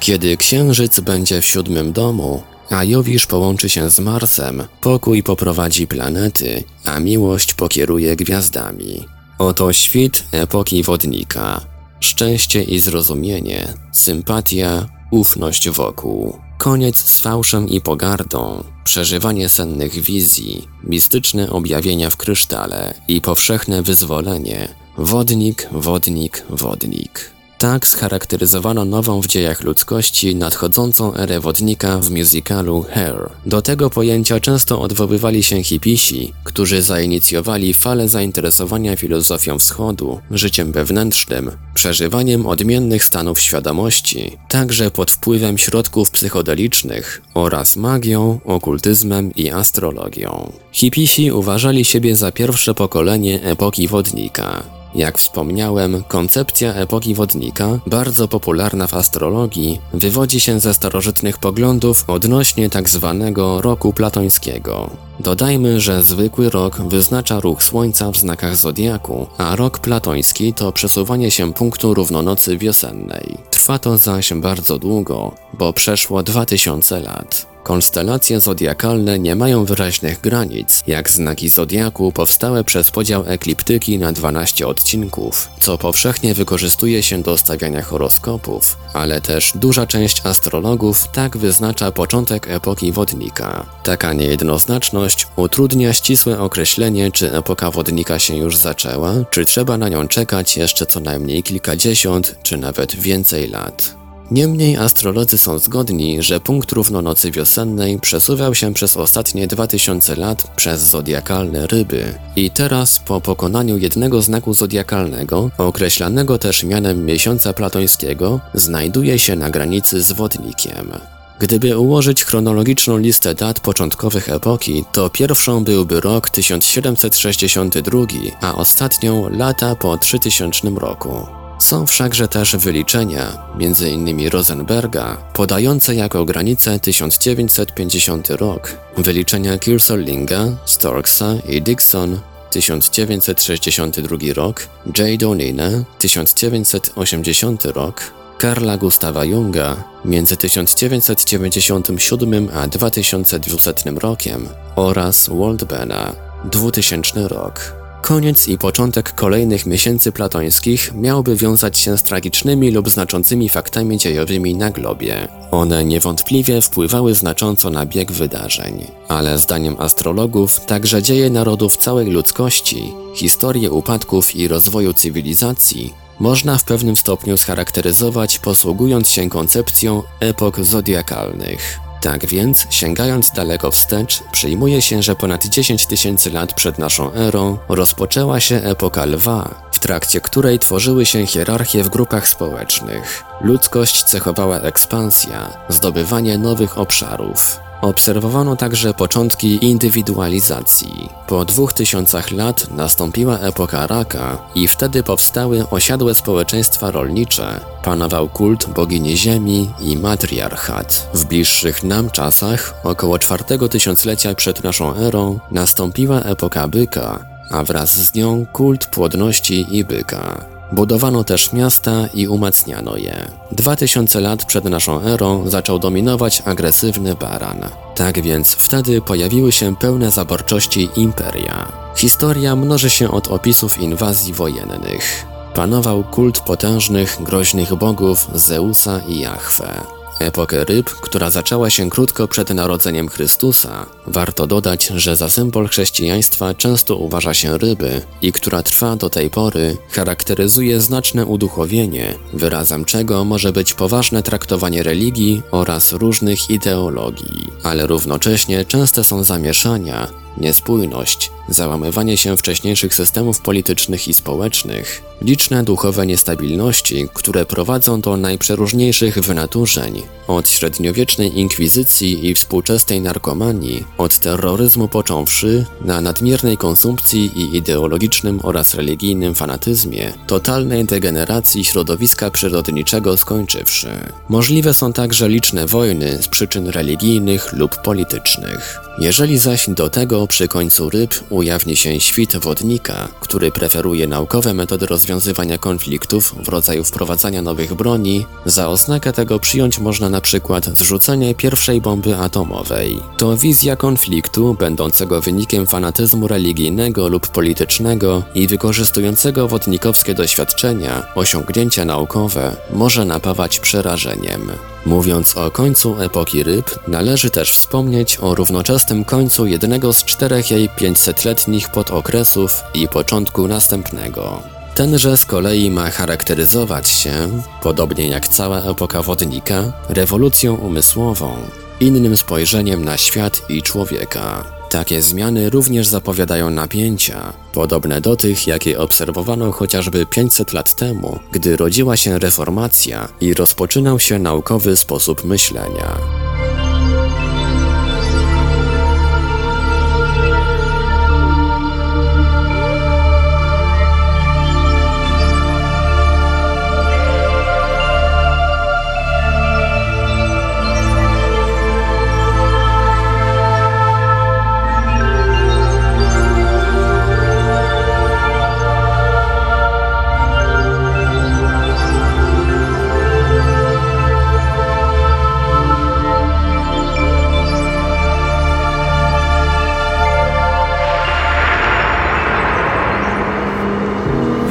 Kiedy 0.00 0.36
księżyc 0.36 1.00
będzie 1.00 1.40
w 1.40 1.46
siódmym 1.46 1.92
domu, 1.92 2.42
a 2.70 2.84
Jowisz 2.84 3.26
połączy 3.26 3.68
się 3.68 3.90
z 3.90 4.00
Marsem, 4.00 4.64
pokój 4.80 5.22
poprowadzi 5.22 5.86
planety, 5.86 6.64
a 6.84 7.00
miłość 7.00 7.54
pokieruje 7.54 8.16
gwiazdami. 8.16 9.04
Oto 9.38 9.72
świt 9.72 10.24
epoki 10.32 10.82
wodnika. 10.82 11.60
Szczęście 12.00 12.62
i 12.62 12.80
zrozumienie, 12.80 13.74
sympatia, 13.92 14.86
ufność 15.10 15.70
wokół. 15.70 16.38
Koniec 16.58 16.98
z 16.98 17.20
fałszem 17.20 17.68
i 17.68 17.80
pogardą, 17.80 18.64
przeżywanie 18.88 19.48
sennych 19.48 19.92
wizji, 19.92 20.68
mistyczne 20.84 21.50
objawienia 21.50 22.10
w 22.10 22.16
krysztale 22.16 22.94
i 23.08 23.20
powszechne 23.20 23.82
wyzwolenie. 23.82 24.68
Wodnik, 24.98 25.68
wodnik, 25.72 26.44
wodnik. 26.50 27.37
Tak 27.58 27.86
scharakteryzowano 27.86 28.84
nową 28.84 29.20
w 29.20 29.26
dziejach 29.26 29.62
ludzkości 29.62 30.36
nadchodzącą 30.36 31.14
erę 31.14 31.40
wodnika 31.40 31.98
w 31.98 32.10
musicalu 32.10 32.86
Hair. 32.90 33.30
Do 33.46 33.62
tego 33.62 33.90
pojęcia 33.90 34.40
często 34.40 34.80
odwoływali 34.80 35.42
się 35.42 35.62
hipisi, 35.62 36.32
którzy 36.44 36.82
zainicjowali 36.82 37.74
falę 37.74 38.08
zainteresowania 38.08 38.96
filozofią 38.96 39.58
wschodu, 39.58 40.20
życiem 40.30 40.72
wewnętrznym, 40.72 41.50
przeżywaniem 41.74 42.46
odmiennych 42.46 43.04
stanów 43.04 43.40
świadomości, 43.40 44.36
także 44.48 44.90
pod 44.90 45.10
wpływem 45.10 45.58
środków 45.58 46.10
psychodelicznych 46.10 47.22
oraz 47.34 47.76
magią, 47.76 48.40
okultyzmem 48.44 49.34
i 49.34 49.50
astrologią. 49.50 50.52
Hipisi 50.72 51.32
uważali 51.32 51.84
siebie 51.84 52.16
za 52.16 52.32
pierwsze 52.32 52.74
pokolenie 52.74 53.42
epoki 53.42 53.88
wodnika. 53.88 54.77
Jak 54.94 55.18
wspomniałem, 55.18 56.04
koncepcja 56.08 56.74
epoki 56.74 57.14
wodnika, 57.14 57.78
bardzo 57.86 58.28
popularna 58.28 58.86
w 58.86 58.94
astrologii, 58.94 59.80
wywodzi 59.92 60.40
się 60.40 60.60
ze 60.60 60.74
starożytnych 60.74 61.38
poglądów 61.38 62.04
odnośnie 62.06 62.70
tzw. 62.70 63.16
Tak 63.20 63.62
roku 63.64 63.92
platońskiego. 63.92 64.90
Dodajmy, 65.20 65.80
że 65.80 66.02
zwykły 66.02 66.50
rok 66.50 66.80
wyznacza 66.80 67.40
ruch 67.40 67.62
Słońca 67.62 68.10
w 68.10 68.16
znakach 68.16 68.56
zodiaku, 68.56 69.26
a 69.38 69.56
rok 69.56 69.78
platoński 69.78 70.54
to 70.54 70.72
przesuwanie 70.72 71.30
się 71.30 71.52
punktu 71.52 71.94
równonocy 71.94 72.58
wiosennej. 72.58 73.38
Trwa 73.50 73.78
to 73.78 73.98
zaś 73.98 74.32
bardzo 74.32 74.78
długo, 74.78 75.32
bo 75.52 75.72
przeszło 75.72 76.22
2000 76.22 77.00
lat. 77.00 77.57
Konstelacje 77.68 78.40
zodiakalne 78.40 79.18
nie 79.18 79.36
mają 79.36 79.64
wyraźnych 79.64 80.20
granic, 80.20 80.82
jak 80.86 81.10
znaki 81.10 81.48
zodiaku 81.48 82.12
powstałe 82.12 82.64
przez 82.64 82.90
podział 82.90 83.24
ekliptyki 83.26 83.98
na 83.98 84.12
12 84.12 84.66
odcinków, 84.66 85.48
co 85.60 85.78
powszechnie 85.78 86.34
wykorzystuje 86.34 87.02
się 87.02 87.22
do 87.22 87.38
stawiania 87.38 87.82
horoskopów, 87.82 88.76
ale 88.94 89.20
też 89.20 89.52
duża 89.54 89.86
część 89.86 90.26
astrologów 90.26 91.08
tak 91.12 91.36
wyznacza 91.36 91.92
początek 91.92 92.50
epoki 92.50 92.92
wodnika. 92.92 93.66
Taka 93.82 94.12
niejednoznaczność 94.12 95.26
utrudnia 95.36 95.92
ścisłe 95.92 96.40
określenie, 96.40 97.12
czy 97.12 97.32
epoka 97.32 97.70
wodnika 97.70 98.18
się 98.18 98.36
już 98.36 98.56
zaczęła, 98.56 99.14
czy 99.30 99.44
trzeba 99.44 99.78
na 99.78 99.88
nią 99.88 100.08
czekać 100.08 100.56
jeszcze 100.56 100.86
co 100.86 101.00
najmniej 101.00 101.42
kilkadziesiąt, 101.42 102.38
czy 102.42 102.56
nawet 102.56 102.96
więcej 102.96 103.48
lat. 103.48 103.98
Niemniej 104.30 104.76
astrolodzy 104.76 105.38
są 105.38 105.58
zgodni, 105.58 106.22
że 106.22 106.40
punkt 106.40 106.72
równonocy 106.72 107.30
wiosennej 107.30 107.98
przesuwał 107.98 108.54
się 108.54 108.74
przez 108.74 108.96
ostatnie 108.96 109.46
2000 109.46 110.16
lat 110.16 110.50
przez 110.56 110.82
zodiakalne 110.82 111.66
ryby 111.66 112.14
i 112.36 112.50
teraz 112.50 112.98
po 112.98 113.20
pokonaniu 113.20 113.78
jednego 113.78 114.22
znaku 114.22 114.54
zodiakalnego, 114.54 115.50
określanego 115.58 116.38
też 116.38 116.64
mianem 116.64 117.04
miesiąca 117.04 117.52
platońskiego, 117.52 118.40
znajduje 118.54 119.18
się 119.18 119.36
na 119.36 119.50
granicy 119.50 120.02
z 120.02 120.12
wodnikiem. 120.12 120.92
Gdyby 121.38 121.78
ułożyć 121.78 122.24
chronologiczną 122.24 122.98
listę 122.98 123.34
dat 123.34 123.60
początkowych 123.60 124.28
epoki, 124.28 124.84
to 124.92 125.10
pierwszą 125.10 125.64
byłby 125.64 126.00
rok 126.00 126.30
1762, 126.30 128.00
a 128.40 128.54
ostatnią 128.54 129.28
lata 129.28 129.76
po 129.76 129.98
3000 129.98 130.70
roku. 130.70 131.37
Są 131.58 131.86
wszakże 131.86 132.28
też 132.28 132.56
wyliczenia, 132.56 133.38
m.in. 133.60 134.28
Rosenberga, 134.28 135.16
podające 135.32 135.94
jako 135.94 136.24
granicę 136.24 136.78
1950 136.78 138.30
rok, 138.30 138.76
wyliczenia 138.96 139.58
Kirsollinga, 139.58 140.44
Storksa 140.64 141.34
i 141.48 141.62
Dixon 141.62 142.20
1962 142.50 144.16
rok, 144.34 144.68
J. 144.98 145.20
Donina 145.20 145.70
1980 145.98 147.64
rok, 147.64 148.12
Karla 148.38 148.76
Gustawa 148.76 149.24
Junga 149.24 149.84
między 150.04 150.36
1997 150.36 152.48
a 152.54 152.66
2200 152.66 153.90
rokiem 153.90 154.48
oraz 154.76 155.28
Waldbena 155.28 156.12
2000 156.44 157.28
rok. 157.28 157.87
Koniec 158.02 158.48
i 158.48 158.58
początek 158.58 159.14
kolejnych 159.14 159.66
miesięcy 159.66 160.12
platońskich 160.12 160.94
miałby 160.94 161.36
wiązać 161.36 161.78
się 161.78 161.98
z 161.98 162.02
tragicznymi 162.02 162.70
lub 162.70 162.88
znaczącymi 162.88 163.48
faktami 163.48 163.98
dziejowymi 163.98 164.54
na 164.54 164.70
globie. 164.70 165.28
One 165.50 165.84
niewątpliwie 165.84 166.60
wpływały 166.60 167.14
znacząco 167.14 167.70
na 167.70 167.86
bieg 167.86 168.12
wydarzeń. 168.12 168.86
Ale 169.08 169.38
zdaniem 169.38 169.76
astrologów, 169.78 170.60
także 170.60 171.02
dzieje 171.02 171.30
narodów 171.30 171.76
całej 171.76 172.10
ludzkości, 172.10 172.92
historię 173.14 173.70
upadków 173.70 174.36
i 174.36 174.48
rozwoju 174.48 174.92
cywilizacji 174.92 175.94
można 176.20 176.58
w 176.58 176.64
pewnym 176.64 176.96
stopniu 176.96 177.36
scharakteryzować 177.36 178.38
posługując 178.38 179.10
się 179.10 179.28
koncepcją 179.28 180.02
epok 180.20 180.60
zodiakalnych. 180.64 181.87
Tak 182.00 182.26
więc, 182.26 182.66
sięgając 182.70 183.30
daleko 183.30 183.70
wstecz, 183.70 184.22
przyjmuje 184.32 184.82
się, 184.82 185.02
że 185.02 185.16
ponad 185.16 185.46
10 185.46 185.86
tysięcy 185.86 186.30
lat 186.30 186.52
przed 186.52 186.78
naszą 186.78 187.12
erą 187.12 187.58
rozpoczęła 187.68 188.40
się 188.40 188.56
epoka 188.56 189.04
lwa, 189.04 189.54
w 189.72 189.78
trakcie 189.78 190.20
której 190.20 190.58
tworzyły 190.58 191.06
się 191.06 191.26
hierarchie 191.26 191.82
w 191.84 191.88
grupach 191.88 192.28
społecznych. 192.28 193.24
Ludzkość 193.40 194.02
cechowała 194.02 194.60
ekspansja, 194.60 195.50
zdobywanie 195.68 196.38
nowych 196.38 196.78
obszarów. 196.78 197.67
Obserwowano 197.80 198.56
także 198.56 198.94
początki 198.94 199.64
indywidualizacji. 199.64 201.08
Po 201.26 201.44
dwóch 201.44 201.72
tysiącach 201.72 202.30
lat 202.30 202.70
nastąpiła 202.70 203.38
epoka 203.38 203.86
raka 203.86 204.38
i 204.54 204.68
wtedy 204.68 205.02
powstały 205.02 205.68
osiadłe 205.70 206.14
społeczeństwa 206.14 206.90
rolnicze, 206.90 207.60
panował 207.84 208.28
kult 208.28 208.66
bogini 208.66 209.16
ziemi 209.16 209.70
i 209.80 209.96
matriarchat. 209.96 211.10
W 211.14 211.24
bliższych 211.24 211.82
nam 211.82 212.10
czasach, 212.10 212.74
około 212.84 213.18
czwartego 213.18 213.68
tysiąclecia 213.68 214.34
przed 214.34 214.64
naszą 214.64 214.94
erą, 214.94 215.38
nastąpiła 215.50 216.20
epoka 216.20 216.68
byka, 216.68 217.26
a 217.50 217.64
wraz 217.64 217.90
z 217.90 218.14
nią 218.14 218.46
kult 218.52 218.86
płodności 218.86 219.66
i 219.70 219.84
byka. 219.84 220.57
Budowano 220.72 221.24
też 221.24 221.52
miasta 221.52 222.06
i 222.14 222.28
umacniano 222.28 222.96
je. 222.96 223.30
Dwa 223.52 223.76
tysiące 223.76 224.20
lat 224.20 224.44
przed 224.44 224.64
naszą 224.64 225.02
erą 225.02 225.50
zaczął 225.50 225.78
dominować 225.78 226.42
agresywny 226.44 227.14
baran. 227.14 227.60
Tak 227.94 228.22
więc 228.22 228.52
wtedy 228.52 229.00
pojawiły 229.00 229.52
się 229.52 229.76
pełne 229.76 230.10
zaborczości 230.10 230.88
imperia. 230.96 231.72
Historia 231.96 232.56
mnoży 232.56 232.90
się 232.90 233.10
od 233.10 233.28
opisów 233.28 233.78
inwazji 233.78 234.32
wojennych. 234.32 235.26
Panował 235.54 236.04
kult 236.04 236.40
potężnych, 236.40 237.18
groźnych 237.20 237.74
bogów 237.74 238.28
Zeusa 238.34 239.00
i 239.08 239.18
Jahwe. 239.18 239.97
Epokę 240.18 240.64
ryb, 240.64 240.90
która 240.90 241.30
zaczęła 241.30 241.70
się 241.70 241.90
krótko 241.90 242.28
przed 242.28 242.50
narodzeniem 242.50 243.08
Chrystusa, 243.08 243.86
warto 244.06 244.46
dodać, 244.46 244.86
że 244.86 245.16
za 245.16 245.30
symbol 245.30 245.68
chrześcijaństwa 245.68 246.54
często 246.54 246.96
uważa 246.96 247.34
się 247.34 247.58
ryby 247.58 248.02
i 248.22 248.32
która 248.32 248.62
trwa 248.62 248.96
do 248.96 249.10
tej 249.10 249.30
pory, 249.30 249.76
charakteryzuje 249.90 250.80
znaczne 250.80 251.26
uduchowienie, 251.26 252.14
wyrazem 252.32 252.84
czego 252.84 253.24
może 253.24 253.52
być 253.52 253.74
poważne 253.74 254.22
traktowanie 254.22 254.82
religii 254.82 255.42
oraz 255.50 255.92
różnych 255.92 256.50
ideologii, 256.50 257.52
ale 257.62 257.86
równocześnie 257.86 258.64
częste 258.64 259.04
są 259.04 259.24
zamieszania, 259.24 260.08
niespójność, 260.40 261.30
załamywanie 261.48 262.16
się 262.16 262.36
wcześniejszych 262.36 262.94
systemów 262.94 263.40
politycznych 263.40 264.08
i 264.08 264.14
społecznych, 264.14 265.02
liczne 265.22 265.64
duchowe 265.64 266.06
niestabilności, 266.06 267.08
które 267.14 267.46
prowadzą 267.46 268.00
do 268.00 268.16
najprzeróżniejszych 268.16 269.18
wynaturzeń, 269.18 270.02
od 270.26 270.48
średniowiecznej 270.48 271.38
inkwizycji 271.38 272.26
i 272.26 272.34
współczesnej 272.34 273.00
narkomanii, 273.00 273.84
od 273.98 274.18
terroryzmu 274.18 274.88
począwszy, 274.88 275.64
na 275.80 276.00
nadmiernej 276.00 276.56
konsumpcji 276.56 277.30
i 277.36 277.56
ideologicznym 277.56 278.40
oraz 278.42 278.74
religijnym 278.74 279.34
fanatyzmie, 279.34 280.12
totalnej 280.26 280.84
degeneracji 280.84 281.64
środowiska 281.64 282.30
przyrodniczego 282.30 283.16
skończywszy. 283.16 283.88
Możliwe 284.28 284.74
są 284.74 284.92
także 284.92 285.28
liczne 285.28 285.66
wojny 285.66 286.22
z 286.22 286.28
przyczyn 286.28 286.68
religijnych 286.68 287.52
lub 287.52 287.76
politycznych. 287.76 288.80
Jeżeli 288.98 289.38
zaś 289.38 289.70
do 289.70 289.90
tego 289.90 290.22
przy 290.28 290.48
końcu 290.48 290.90
ryb 290.90 291.14
ujawni 291.30 291.76
się 291.76 292.00
świt 292.00 292.36
wodnika, 292.36 293.08
który 293.20 293.50
preferuje 293.50 294.06
naukowe 294.06 294.54
metody 294.54 294.86
rozwiązywania 294.86 295.58
konfliktów 295.58 296.34
w 296.44 296.48
rodzaju 296.48 296.84
wprowadzania 296.84 297.42
nowych 297.42 297.74
broni, 297.74 298.26
za 298.46 298.68
oznakę 298.68 299.12
tego 299.12 299.38
przyjąć 299.38 299.78
można 299.78 300.08
na 300.08 300.20
przykład 300.20 300.64
zrzucenie 300.64 301.34
pierwszej 301.34 301.80
bomby 301.80 302.16
atomowej. 302.16 303.00
To 303.16 303.36
wizja 303.36 303.76
konfliktu, 303.76 304.56
będącego 304.60 305.20
wynikiem 305.20 305.66
fanatyzmu 305.66 306.28
religijnego 306.28 307.08
lub 307.08 307.28
politycznego 307.28 308.22
i 308.34 308.46
wykorzystującego 308.46 309.48
wodnikowskie 309.48 310.14
doświadczenia, 310.14 311.06
osiągnięcia 311.14 311.84
naukowe, 311.84 312.56
może 312.72 313.04
napawać 313.04 313.60
przerażeniem. 313.60 314.50
Mówiąc 314.86 315.36
o 315.36 315.50
końcu 315.50 316.00
epoki 316.00 316.42
ryb, 316.42 316.78
należy 316.88 317.30
też 317.30 317.52
wspomnieć 317.52 318.18
o 318.20 318.34
równoczesnym 318.34 319.04
końcu 319.04 319.46
jednego 319.46 319.92
z 319.92 320.04
czterech 320.08 320.50
jej 320.50 320.68
500-letnich 320.68 321.70
podokresów 321.70 322.62
i 322.74 322.88
początku 322.88 323.48
następnego. 323.48 324.42
Tenże 324.74 325.16
z 325.16 325.24
kolei 325.24 325.70
ma 325.70 325.90
charakteryzować 325.90 326.88
się, 326.88 327.42
podobnie 327.62 328.08
jak 328.08 328.28
cała 328.28 328.62
epoka 328.62 329.02
wodnika, 329.02 329.72
rewolucją 329.88 330.54
umysłową, 330.54 331.36
innym 331.80 332.16
spojrzeniem 332.16 332.84
na 332.84 332.96
świat 332.96 333.42
i 333.48 333.62
człowieka. 333.62 334.44
Takie 334.70 335.02
zmiany 335.02 335.50
również 335.50 335.86
zapowiadają 335.86 336.50
napięcia, 336.50 337.32
podobne 337.52 338.00
do 338.00 338.16
tych, 338.16 338.46
jakie 338.46 338.78
obserwowano 338.78 339.52
chociażby 339.52 340.06
500 340.06 340.52
lat 340.52 340.74
temu, 340.74 341.18
gdy 341.32 341.56
rodziła 341.56 341.96
się 341.96 342.18
reformacja 342.18 343.08
i 343.20 343.34
rozpoczynał 343.34 343.98
się 343.98 344.18
naukowy 344.18 344.76
sposób 344.76 345.24
myślenia. 345.24 346.27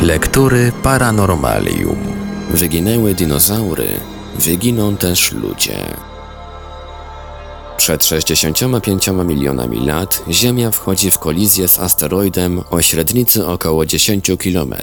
Lektury 0.08 0.72
Paranormalium. 0.84 1.98
Wyginęły 2.50 3.14
dinozaury, 3.14 3.88
wyginą 4.40 4.98
też 4.98 5.32
ludzie. 5.32 5.86
Przed 7.78 8.06
65 8.06 9.08
milionami 9.08 9.86
lat 9.86 10.24
Ziemia 10.30 10.72
wchodzi 10.72 11.12
w 11.12 11.20
kolizję 11.20 11.68
z 11.68 11.80
asteroidem 11.80 12.64
o 12.70 12.82
średnicy 12.82 13.48
około 13.48 13.86
10 13.86 14.32
km. 14.44 14.76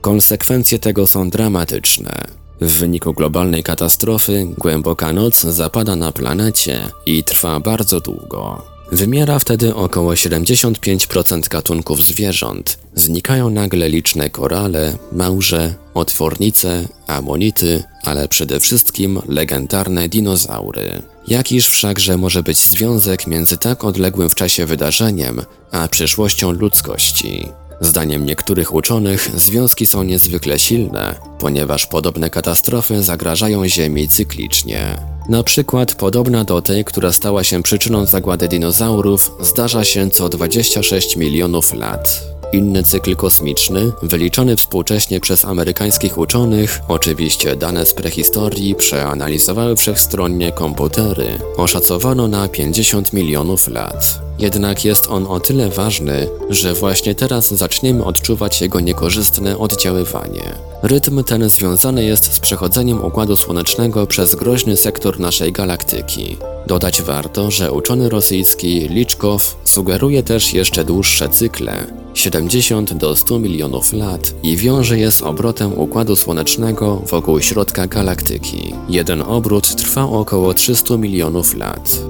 Konsekwencje 0.00 0.78
tego 0.78 1.06
są 1.06 1.30
dramatyczne. 1.30 2.24
W 2.60 2.78
wyniku 2.78 3.12
globalnej 3.12 3.62
katastrofy 3.62 4.46
głęboka 4.58 5.12
noc 5.12 5.40
zapada 5.40 5.96
na 5.96 6.12
planecie 6.12 6.80
i 7.06 7.24
trwa 7.24 7.60
bardzo 7.60 8.00
długo. 8.00 8.75
Wymiera 8.92 9.38
wtedy 9.38 9.74
około 9.74 10.12
75% 10.12 11.48
gatunków 11.48 12.04
zwierząt. 12.04 12.78
Znikają 12.94 13.50
nagle 13.50 13.88
liczne 13.88 14.30
korale, 14.30 14.98
małże, 15.12 15.74
otwornice, 15.94 16.88
amonity, 17.06 17.84
ale 18.04 18.28
przede 18.28 18.60
wszystkim 18.60 19.20
legendarne 19.28 20.08
dinozaury. 20.08 21.02
Jakiż 21.28 21.68
wszakże 21.68 22.16
może 22.16 22.42
być 22.42 22.58
związek 22.58 23.26
między 23.26 23.56
tak 23.56 23.84
odległym 23.84 24.30
w 24.30 24.34
czasie 24.34 24.66
wydarzeniem, 24.66 25.42
a 25.70 25.88
przyszłością 25.88 26.52
ludzkości? 26.52 27.48
Zdaniem 27.80 28.26
niektórych 28.26 28.74
uczonych 28.74 29.30
związki 29.36 29.86
są 29.86 30.02
niezwykle 30.02 30.58
silne, 30.58 31.14
ponieważ 31.38 31.86
podobne 31.86 32.30
katastrofy 32.30 33.02
zagrażają 33.02 33.68
Ziemi 33.68 34.08
cyklicznie. 34.08 35.15
Na 35.28 35.42
przykład 35.42 35.94
podobna 35.94 36.44
do 36.44 36.62
tej, 36.62 36.84
która 36.84 37.12
stała 37.12 37.44
się 37.44 37.62
przyczyną 37.62 38.06
zagłady 38.06 38.48
dinozaurów, 38.48 39.32
zdarza 39.40 39.84
się 39.84 40.10
co 40.10 40.28
26 40.28 41.16
milionów 41.16 41.74
lat. 41.74 42.22
Inny 42.52 42.82
cykl 42.82 43.16
kosmiczny, 43.16 43.92
wyliczony 44.02 44.56
współcześnie 44.56 45.20
przez 45.20 45.44
amerykańskich 45.44 46.18
uczonych, 46.18 46.80
oczywiście 46.88 47.56
dane 47.56 47.86
z 47.86 47.94
prehistorii 47.94 48.74
przeanalizowały 48.74 49.76
wszechstronnie 49.76 50.52
komputery, 50.52 51.38
oszacowano 51.56 52.28
na 52.28 52.48
50 52.48 53.12
milionów 53.12 53.68
lat. 53.68 54.25
Jednak 54.38 54.84
jest 54.84 55.06
on 55.10 55.26
o 55.26 55.40
tyle 55.40 55.68
ważny, 55.68 56.28
że 56.50 56.74
właśnie 56.74 57.14
teraz 57.14 57.54
zaczniemy 57.54 58.04
odczuwać 58.04 58.60
jego 58.60 58.80
niekorzystne 58.80 59.58
oddziaływanie. 59.58 60.54
Rytm 60.82 61.24
ten 61.24 61.50
związany 61.50 62.04
jest 62.04 62.32
z 62.32 62.40
przechodzeniem 62.40 63.04
Układu 63.04 63.36
Słonecznego 63.36 64.06
przez 64.06 64.34
groźny 64.34 64.76
sektor 64.76 65.20
naszej 65.20 65.52
galaktyki. 65.52 66.36
Dodać 66.66 67.02
warto, 67.02 67.50
że 67.50 67.72
uczony 67.72 68.08
rosyjski 68.08 68.88
Liczkow 68.88 69.56
sugeruje 69.64 70.22
też 70.22 70.54
jeszcze 70.54 70.84
dłuższe 70.84 71.28
cykle 71.28 71.86
70 72.14 72.94
do 72.94 73.16
100 73.16 73.38
milionów 73.38 73.92
lat 73.92 74.34
i 74.42 74.56
wiąże 74.56 74.98
je 74.98 75.12
z 75.12 75.22
obrotem 75.22 75.78
Układu 75.78 76.16
Słonecznego 76.16 76.96
wokół 76.96 77.40
środka 77.40 77.86
galaktyki. 77.86 78.74
Jeden 78.88 79.22
obrót 79.22 79.76
trwa 79.76 80.04
około 80.04 80.54
300 80.54 80.96
milionów 80.96 81.56
lat. 81.56 82.00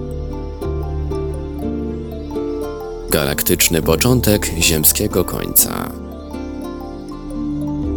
Galaktyczny 3.11 3.83
początek 3.83 4.51
ziemskiego 4.61 5.25
końca. 5.25 5.91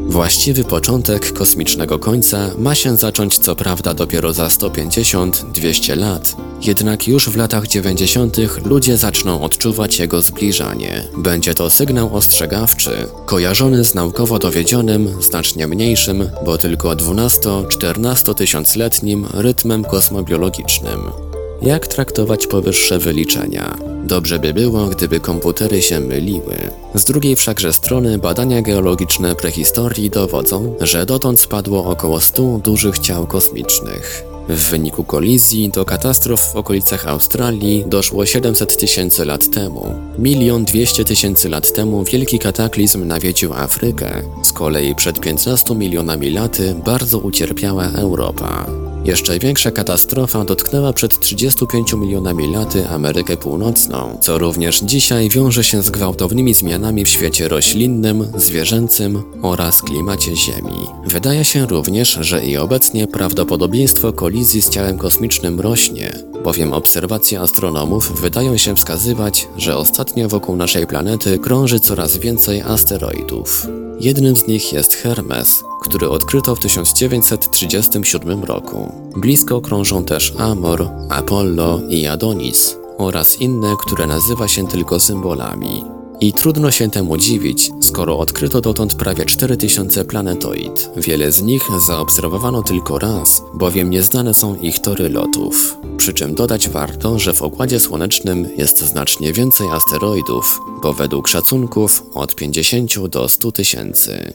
Właściwy 0.08 0.64
początek 0.64 1.34
kosmicznego 1.34 2.00
końca 2.00 2.52
ma 2.58 2.76
się 2.76 2.98
zacząć 2.98 3.38
co 3.38 3.56
prawda 3.56 3.94
dopiero 3.94 4.34
za 4.34 4.48
150-200 4.48 5.98
lat, 5.98 6.36
jednak 6.62 7.08
już 7.08 7.30
w 7.30 7.38
latach 7.38 7.68
90. 7.68 8.38
ludzie 8.66 8.98
zaczną 8.98 9.42
odczuwać 9.42 10.00
jego 10.00 10.22
zbliżanie. 10.22 11.04
Będzie 11.18 11.54
to 11.54 11.70
sygnał 11.70 12.16
ostrzegawczy, 12.16 12.92
kojarzony 13.26 13.86
z 13.86 13.96
naukowo 13.96 14.40
dowiedzionym, 14.40 15.22
znacznie 15.22 15.68
mniejszym, 15.68 16.30
bo 16.46 16.58
tylko 16.58 16.90
12-14 16.90 18.36
tysiącletnim 18.36 19.26
rytmem 19.34 19.84
kosmobiologicznym. 19.84 21.29
Jak 21.62 21.88
traktować 21.88 22.48
powyższe 22.48 23.00
wyliczenia? 23.00 23.78
Dobrze 24.04 24.40
by 24.40 24.54
było, 24.54 24.86
gdyby 24.86 25.20
komputery 25.20 25.82
się 25.82 26.00
myliły. 26.00 26.56
Z 26.96 27.06
drugiej 27.06 27.36
wszakże 27.36 27.74
strony 27.74 28.18
badania 28.18 28.62
geologiczne 28.62 29.36
prehistorii 29.36 30.10
dowodzą, 30.10 30.76
że 30.82 31.06
dotąd 31.06 31.40
spadło 31.40 31.86
około 31.86 32.22
100 32.22 32.42
dużych 32.44 33.00
ciał 33.00 33.28
kosmicznych. 33.28 34.24
W 34.50 34.70
wyniku 34.70 35.04
kolizji 35.04 35.70
do 35.70 35.86
katastrof 35.86 36.52
w 36.54 36.56
okolicach 36.56 37.08
Australii 37.08 37.86
doszło 37.88 38.26
700 38.26 38.78
tysięcy 38.78 39.26
lat 39.26 39.52
temu. 39.52 39.96
Milion 40.20 40.66
200 40.66 41.06
tysięcy 41.06 41.50
lat 41.50 41.74
temu 41.74 42.04
wielki 42.04 42.40
kataklizm 42.40 43.08
nawiedził 43.08 43.54
Afrykę. 43.54 44.22
Z 44.44 44.54
kolei 44.54 44.96
przed 44.96 45.20
15 45.20 45.76
milionami 45.76 46.30
laty 46.30 46.76
bardzo 46.86 47.20
ucierpiała 47.20 47.86
Europa. 47.86 48.89
Jeszcze 49.06 49.40
większa 49.40 49.72
katastrofa 49.72 50.44
dotknęła 50.44 50.94
przed 50.94 51.20
35 51.20 51.94
milionami 51.94 52.54
laty 52.54 52.90
Amerykę 52.90 53.38
Północną, 53.38 54.18
co 54.22 54.38
również 54.38 54.80
dzisiaj 54.80 55.30
wiąże 55.30 55.64
się 55.64 55.84
z 55.84 55.90
gwałtownymi 55.90 56.54
zmianami 56.54 57.06
w 57.06 57.10
świecie 57.10 57.48
roślinnym, 57.48 58.28
zwierzęcym 58.36 59.24
oraz 59.42 59.82
klimacie 59.82 60.36
Ziemi. 60.36 60.88
Wydaje 61.06 61.46
się 61.46 61.66
również, 61.66 62.18
że 62.22 62.46
i 62.46 62.58
obecnie 62.58 63.08
prawdopodobieństwo 63.08 64.14
kolizji 64.14 64.62
z 64.62 64.70
ciałem 64.70 64.98
kosmicznym 64.98 65.60
rośnie, 65.60 66.12
bowiem 66.44 66.74
obserwacje 66.74 67.40
astronomów 67.40 68.22
wydają 68.22 68.58
się 68.58 68.76
wskazywać, 68.76 69.48
że 69.58 69.78
ostatnio 69.78 70.28
wokół 70.28 70.56
naszej 70.56 70.88
planety 70.88 71.40
krąży 71.40 71.80
coraz 71.80 72.18
więcej 72.18 72.62
asteroidów. 72.62 73.68
Jednym 74.00 74.36
z 74.36 74.48
nich 74.48 74.74
jest 74.74 74.94
Hermes, 74.94 75.64
który 75.82 76.10
odkryto 76.10 76.56
w 76.56 76.60
1937 76.60 78.44
roku. 78.44 78.92
Blisko 79.16 79.62
krążą 79.62 80.04
też 80.04 80.34
Amor, 80.38 80.90
Apollo 81.10 81.82
i 81.90 82.08
Adonis 82.08 82.78
oraz 82.98 83.42
inne, 83.42 83.76
które 83.80 84.08
nazywa 84.08 84.48
się 84.48 84.68
tylko 84.68 85.00
symbolami. 85.00 85.99
I 86.22 86.34
trudno 86.34 86.72
się 86.72 86.90
temu 86.90 87.18
dziwić, 87.18 87.72
skoro 87.82 88.18
odkryto 88.18 88.62
dotąd 88.62 88.96
prawie 88.96 89.26
4000 89.26 90.06
planetoid. 90.06 90.90
Wiele 90.98 91.32
z 91.32 91.42
nich 91.42 91.64
zaobserwowano 91.88 92.64
tylko 92.64 93.00
raz, 93.00 93.44
bowiem 93.54 93.90
nieznane 93.90 94.34
są 94.34 94.56
ich 94.56 94.80
tory 94.80 95.10
lotów. 95.10 95.78
Przy 95.98 96.14
czym 96.14 96.36
dodać 96.36 96.70
warto, 96.70 97.20
że 97.20 97.34
w 97.34 97.42
Układzie 97.42 97.80
Słonecznym 97.80 98.50
jest 98.58 98.80
znacznie 98.80 99.34
więcej 99.34 99.68
asteroidów, 99.68 100.60
bo 100.84 100.94
według 100.94 101.28
szacunków 101.28 102.04
od 102.14 102.36
50 102.36 103.08
do 103.08 103.30
100 103.30 103.52
tysięcy. 103.52 104.34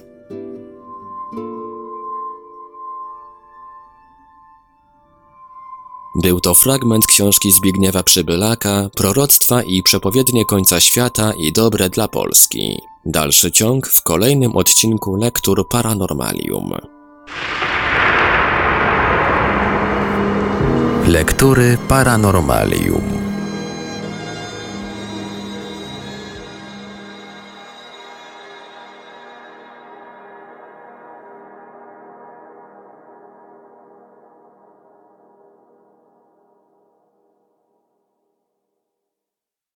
Był 6.22 6.40
to 6.40 6.54
fragment 6.54 7.06
książki 7.06 7.52
Zbigniewa 7.52 8.02
Przybylaka, 8.02 8.90
Proroctwa 8.96 9.62
i 9.62 9.82
przepowiednie 9.82 10.44
końca 10.44 10.80
świata 10.80 11.32
i 11.32 11.52
dobre 11.52 11.90
dla 11.90 12.08
Polski. 12.08 12.78
Dalszy 13.06 13.52
ciąg 13.52 13.88
w 13.88 14.02
kolejnym 14.02 14.56
odcinku 14.56 15.16
Lektur 15.16 15.68
Paranormalium. 15.68 16.72
Lektury 21.06 21.78
Paranormalium. 21.88 23.23